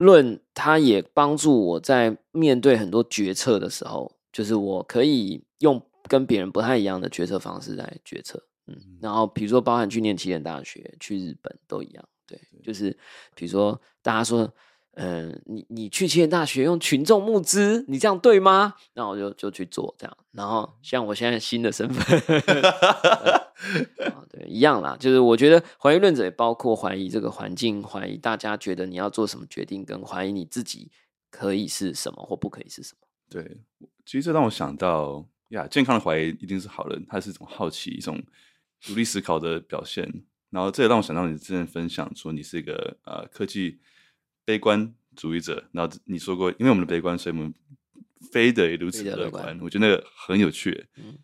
[0.00, 8.42] 论，它也帮助我在面对很多决策的时候，就是我可以用跟别人不太一样的决策方式来决策。
[8.66, 12.96] 嗯，然后比如说，包含去念起点大学、去日本都一样，对，就是
[13.34, 14.50] 比如说大家说，
[15.00, 18.74] 嗯、呃，你你去起点大学用群众募资，你这样对吗？
[18.94, 20.16] 那我就就去做这样。
[20.32, 22.20] 然后像我现在新的身份，
[24.30, 24.96] 对，一样啦。
[24.98, 30.90] 就是我觉得怀疑论者也包括怀疑这个环境，怀疑大家觉得你要做什么决定，跟怀疑你自己
[31.30, 33.06] 可以是什么或不可以是什么。
[33.28, 33.58] 对，
[34.04, 38.22] 其实这让我想到呀，健康的怀疑一定是好人，它是一种好奇，一种。
[38.82, 40.10] 独立思考的表现，
[40.48, 43.78] 然后这也让我想到你之前分享说你是一个呃科技
[44.50, 47.54] 悲观主义者，然后你说过，因为我们的悲观，所以我们
[48.32, 49.56] 非得如此乐观。
[49.62, 51.16] 我觉得那个很有趣，嗯，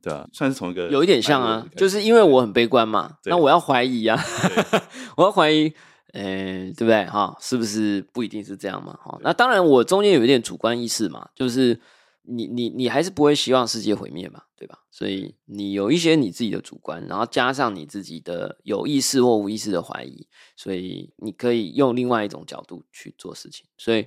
[0.00, 4.18] 对啊，算是从一个有一点像啊，就是因为我很悲观嘛，那我要怀疑啊，
[5.18, 5.68] 我要怀疑，
[6.14, 7.04] 嗯、呃，对不对？
[7.04, 8.98] 哈、哦，是不是不一定是这样嘛？
[9.02, 11.78] 哈、哦，那当然我中间有一点主观意识嘛，就是。
[12.22, 14.78] 你你你还是不会希望世界毁灭嘛，对吧？
[14.90, 23.66] 所以你有一些你自己的主观，然后加上你自己的有意识或无意识的怀疑，所以你可以用另外一种角度去做事情。
[23.78, 24.06] 所以，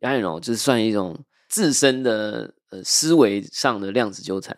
[0.00, 4.56] 杨永就是算一种自身的呃思维上的量子纠缠，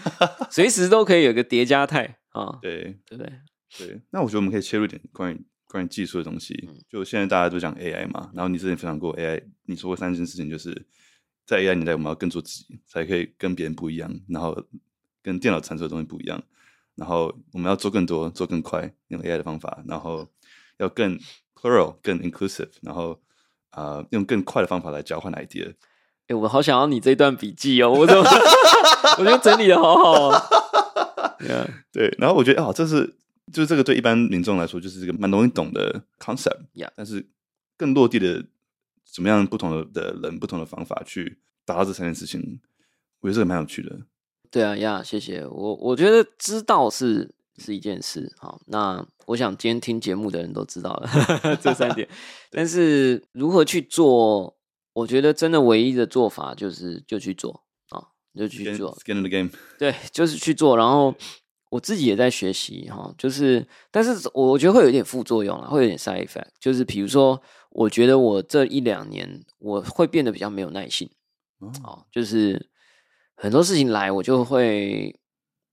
[0.50, 2.58] 随时都可以有个叠加态啊。
[2.62, 3.32] 对对不对？
[3.78, 4.00] 对。
[4.10, 6.68] 那我觉得我们可以切入一点关于关于技术的东西。
[6.88, 10.86] 就现在大家都讲 AI 嘛，然后你之前分享过 AI，你说过三件事情，就是。
[11.46, 14.56] 在 AI 年代，我们要更做自己，才可以跟别人不一样，然后
[15.22, 16.42] 跟电脑产出的东西不一样。
[16.94, 20.28] 然后我们要做更多，做更快，用 AI 的方法，然后
[20.78, 21.18] 要更
[21.54, 23.20] plural、更 inclusive，然后
[23.70, 25.70] 啊、呃，用更快的方法来交换 idea。
[25.70, 28.22] 哎、欸，我好想要你这段笔记哦，我怎么
[29.18, 30.42] 我觉得整理的好好啊。
[31.40, 31.68] Yeah.
[31.92, 33.16] 对，然后我觉得啊、哦，这是
[33.52, 36.60] 就是这个对一般民众来说，就是这个蛮容易懂的 concept。
[36.74, 36.90] Yeah.
[36.96, 37.28] 但是
[37.76, 38.46] 更落地的。
[39.14, 42.60] 怎么样不同的的人，不同的方法去达到这三件事情，
[43.20, 43.96] 我觉得这个蛮有趣的。
[44.50, 45.74] 对啊，呀，谢谢我。
[45.76, 51.08] 我觉得知道是是一件事，好，那我想今天听节目的人都知道了
[51.62, 52.08] 这三点。
[52.50, 54.56] 但是如何去做，
[54.94, 58.02] 我觉得真的唯一的做法就是就去做啊，
[58.36, 58.96] 就去做。
[58.96, 59.50] Skin in the game。
[59.78, 60.76] 对，就是去做。
[60.76, 61.14] 然后
[61.70, 67.40] 我自己也在学习哈，就是，但是我觉得会有一点副作用啊，会有点 side effect，就是比如说。
[67.74, 71.10] 我觉得我这一两年我会变得比较没有耐性，
[71.82, 72.70] 哦，就是
[73.34, 75.18] 很多事情来我就会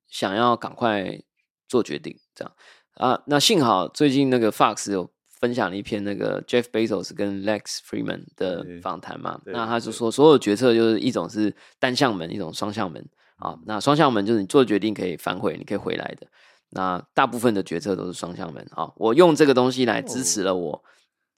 [0.08, 1.22] 想要赶快
[1.68, 2.52] 做决定，这样
[2.96, 3.22] 啊。
[3.28, 13.56] 那幸好最近那个 Fox 有分享了一篇那个 Jeff Bezos 跟 Lex Freeman 的访谈嘛，那他就说所有决策就是一种是单向门，一种双向门啊。
[13.68, 16.26] 那双向门就是你做决定可以反悔，你可以回来的。
[16.72, 18.92] 那大部分的决策都是双向门啊。
[18.96, 20.84] 我用这个东西来支持了我。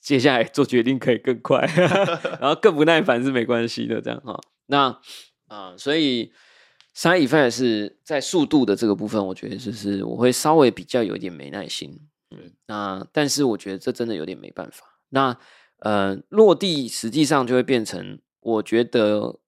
[0.03, 1.65] 接下来做决定可以更快，
[2.41, 4.37] 然后更不耐烦是没关系的，这样哈。
[4.65, 4.87] 那
[5.47, 6.33] 啊、呃，所以
[6.93, 12.01] side effect 是在速度的这个部分，我觉得就是我会稍微比较有点没耐心。
[12.31, 14.83] 嗯，那但是我觉得这真的有点没办法。
[15.09, 15.37] 那
[15.79, 19.39] 呃，落地实际上就会变成，我觉得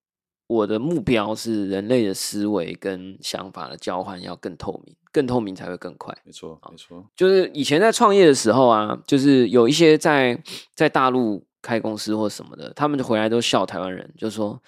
[0.47, 4.95] 我的目标是人类的思维跟想法的交换要更透明。
[5.16, 7.01] 更透明才会更快，没错，没错。
[7.16, 10.38] 就是以前在创业的时候啊，就是有一些在
[10.74, 14.61] 在大陆开公司或什么的，他们就回来都笑台湾人，就说，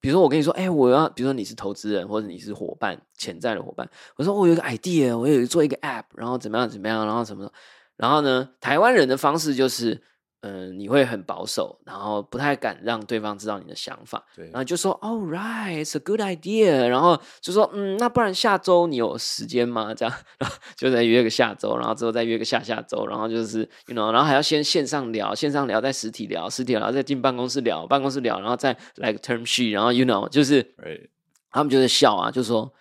[0.00, 7.50] 比如说我跟你说，哎、欸，我要，比如说你是投资人或者你是伙伴，潜在的伙伴，我说我有一个 idea，我有做一个 app，然后怎么样怎么样，然后什么，
[7.96, 10.00] 然后呢，台湾人的方式就是
[10.42, 19.92] 嗯、呃，你会很保守，然后不太敢让对方知道你的想法，对，然后就说，All right, it's a good idea，然后就说，嗯，那不然下周你有时间吗？
[19.94, 30.74] 这样，然后 就再约个下周，然后之后再约个下下周，然后就是，you know，然后还要先线上聊，线上聊再实体聊，实体聊再进办公室聊，办公室聊，然后再来个 term sheet，然后 you know，就是.
[31.52, 32.72] 他们就在笑啊，就说，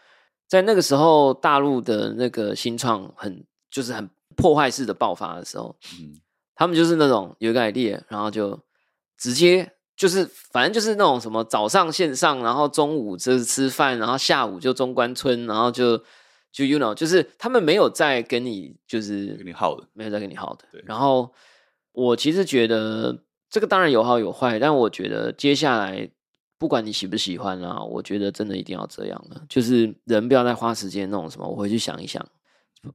[0.47, 6.21] 在那个时候大陆的那个新创很就是很破坏式的爆发的时候，嗯。
[6.59, 8.59] 他们就是那种有一个 idea，然后就
[9.17, 15.97] 直接就是反正就是那种什么早上线上，然后中午就是吃饭，然后下午就中关村，然后就
[16.51, 20.65] 就 you know，就是他们没有在跟你就是跟你耗的，没有在跟你耗的。
[20.69, 20.83] 对。
[20.85, 21.33] 然后
[21.93, 23.17] 我其实觉得
[23.49, 26.09] 这个当然有好有坏，但我觉得接下来
[26.57, 32.21] 不管你喜不喜欢啊，我觉得真的一定要这样了，就是人不要再花时间弄什么，我回去想一想，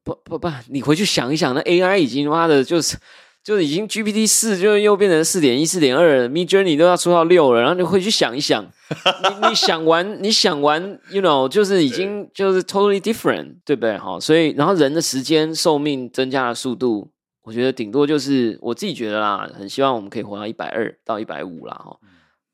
[0.03, 2.99] 不不不，你回去想一想，那 AI 已经妈的就是。
[3.45, 13.99] 就是已经 GPT 四，就又变成四点一、四点二，Midjourney 都要出到六了，然后你回去想一想， 你你想完，你想完，you know，就是已经就是 totally different，对不对？
[13.99, 17.11] 哈，所以然后人的时间寿命增加的速度，
[17.43, 21.95] 我觉得顶多就是我自己觉得啦，很希望我们可以活到一百二到一百五啦，哈。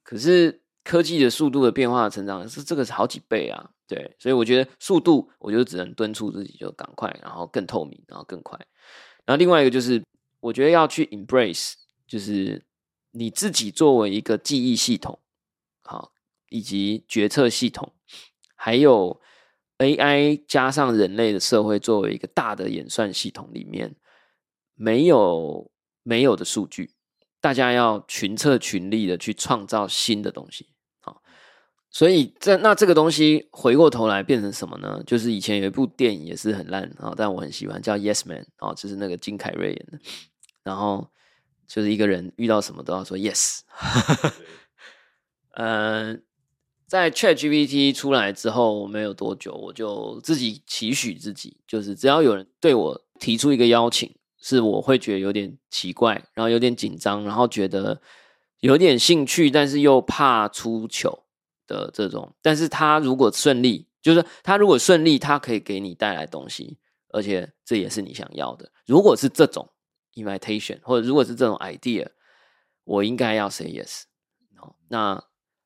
[0.02, 8.58] 可是科技的速度的变化的成长是这个是好几倍啊，对，所以我觉得速度，我就只能敦促自己就赶快，然后更透明，然后更快。
[9.24, 10.02] 然后另外一个就是。
[10.40, 11.74] 我觉得要去 embrace，
[12.06, 12.64] 就是
[13.12, 15.18] 你自己作为一个记忆系统，
[15.82, 16.12] 好，
[16.48, 17.92] 以及决策系统，
[18.56, 19.20] 还有
[19.78, 23.96] AI 加上人类的社会作为一个大的演算系统里面，
[24.74, 25.70] 没有
[26.02, 26.92] 没有的数据，
[27.40, 30.68] 大家要群策群力的去创造新的东西，
[31.92, 35.02] 所以这那这个东西回过头来变成什么呢？
[35.04, 39.98] 就是以前有一部电影也是很烂啊，但我很喜欢，叫 Yes Man 啊，就是那个金凯瑞演的。
[40.62, 41.08] 然后
[41.66, 43.60] 就是一个人遇到什么都要说 yes。
[45.52, 46.20] 嗯、呃，
[46.86, 58.00] 在 ChatGPT 出来之后没有多久，我就自己期许自己，就是只要有人对我提出一个邀请，是我会觉得有点奇怪，然后有点紧张，然后觉得
[58.60, 61.24] 有点兴趣，但是又怕出糗
[61.66, 62.34] 的这种。
[62.42, 68.70] 但是他如果顺利，就是他如果顺利，他可以给你带来东西，而且这也是你想要的。
[68.86, 69.68] 如果是这种。
[70.14, 72.06] Invitation 或者如果是这种 idea，
[72.84, 74.02] 我应该要 say yes。
[74.88, 75.22] 那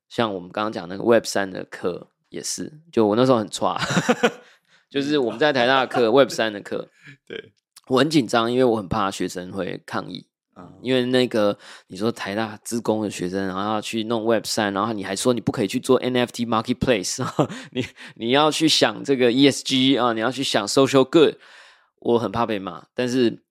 [0.08, 3.80] 像我们刚刚讲那个 Web 三的课也是，就我那时候很差，
[4.90, 6.88] 就是我们在台大的课 Web 三的课，
[7.26, 7.52] 对，
[7.88, 10.28] 我很紧张，因为我很怕学生会抗议，
[10.82, 17.26] 因为那个你说台大资工的学生，然后要去弄 Web 三，然后你还说你不可以去做 NFT marketplace，
[17.72, 17.86] 你
[18.16, 21.36] 你要去想这个 ESG 啊，你要去想 social good，
[22.00, 23.42] 我很怕被骂，但是。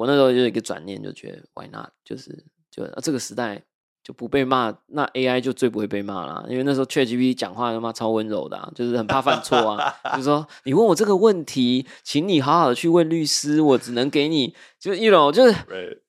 [0.00, 1.90] 我那时候就一个转念，就觉得 Why not？
[2.02, 3.62] 就是就、啊、这个时代
[4.02, 6.46] 就不被骂，那 AI 就最不会被骂了。
[6.48, 9.94] 因为那时候 ChatGPT 讲话他妈超温柔的、啊，就是很怕犯错啊。
[10.12, 15.54] 就是说你问我这个问题，请你好好的去问律师，我只能给你就是一种就是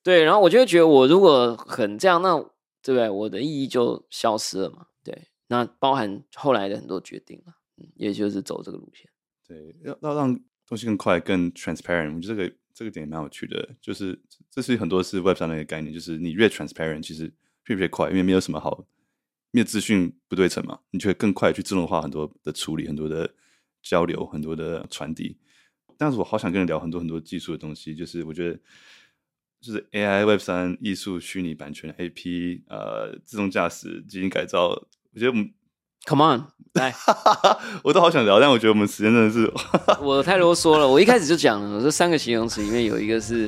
[0.02, 0.24] 对。
[0.24, 2.38] 然后我就会觉得，我如果很这样，那
[2.82, 3.10] 对不对？
[3.10, 4.86] 我的意义就消失了嘛。
[5.04, 9.10] 对，那包含后来的很多决定了，嗯，也就是走这个路线。
[9.46, 10.34] 对，要要让
[10.66, 12.56] 东西更快、更 transparent，我觉得这个。
[12.74, 14.18] 这个点蛮有趣的，就是
[14.50, 17.32] 这是很多是 Web 上的一个概念，就是你越 transparent，其实
[17.66, 18.86] 越越快，因为没有什么好，
[19.50, 23.34] 没有资讯不对称嘛，你就会更快去自动化很多的处理，很多的
[23.82, 25.36] 交流，很多的传递。
[25.96, 28.58] 但是我好想跟你聊很多很多技术的东西，就是我觉得
[29.60, 34.68] 就是 AI、Web 三、艺术、虚拟版权、AP、呃，自动驾驶、基因改造，
[35.12, 35.52] 我觉得我们。
[36.06, 36.44] Come on，
[36.74, 36.92] 来，
[37.84, 39.50] 我都好想聊，但我觉得我们时间真的是
[40.02, 40.86] 我太啰嗦了。
[40.88, 43.46] 我一开始就讲了，我说三个形容词里面有一个是，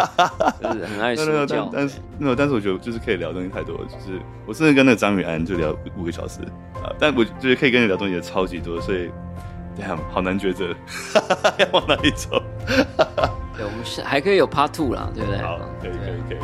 [0.62, 1.68] 就是很爱说教。
[1.72, 3.84] 但是，没有，但是我觉得就是可以聊的东西太多了。
[3.86, 6.40] 就是我甚至跟那个张宇安就聊五个小时
[6.82, 9.10] 啊，但我觉得可以跟你聊东西也超级多，所以
[9.78, 10.74] ，damn，好难抉择，
[11.58, 12.40] 要往哪里走？
[13.56, 15.40] 对，我们是还可以有 Part Two 啦，对不对？
[15.40, 16.38] 好，可以，可以，可以。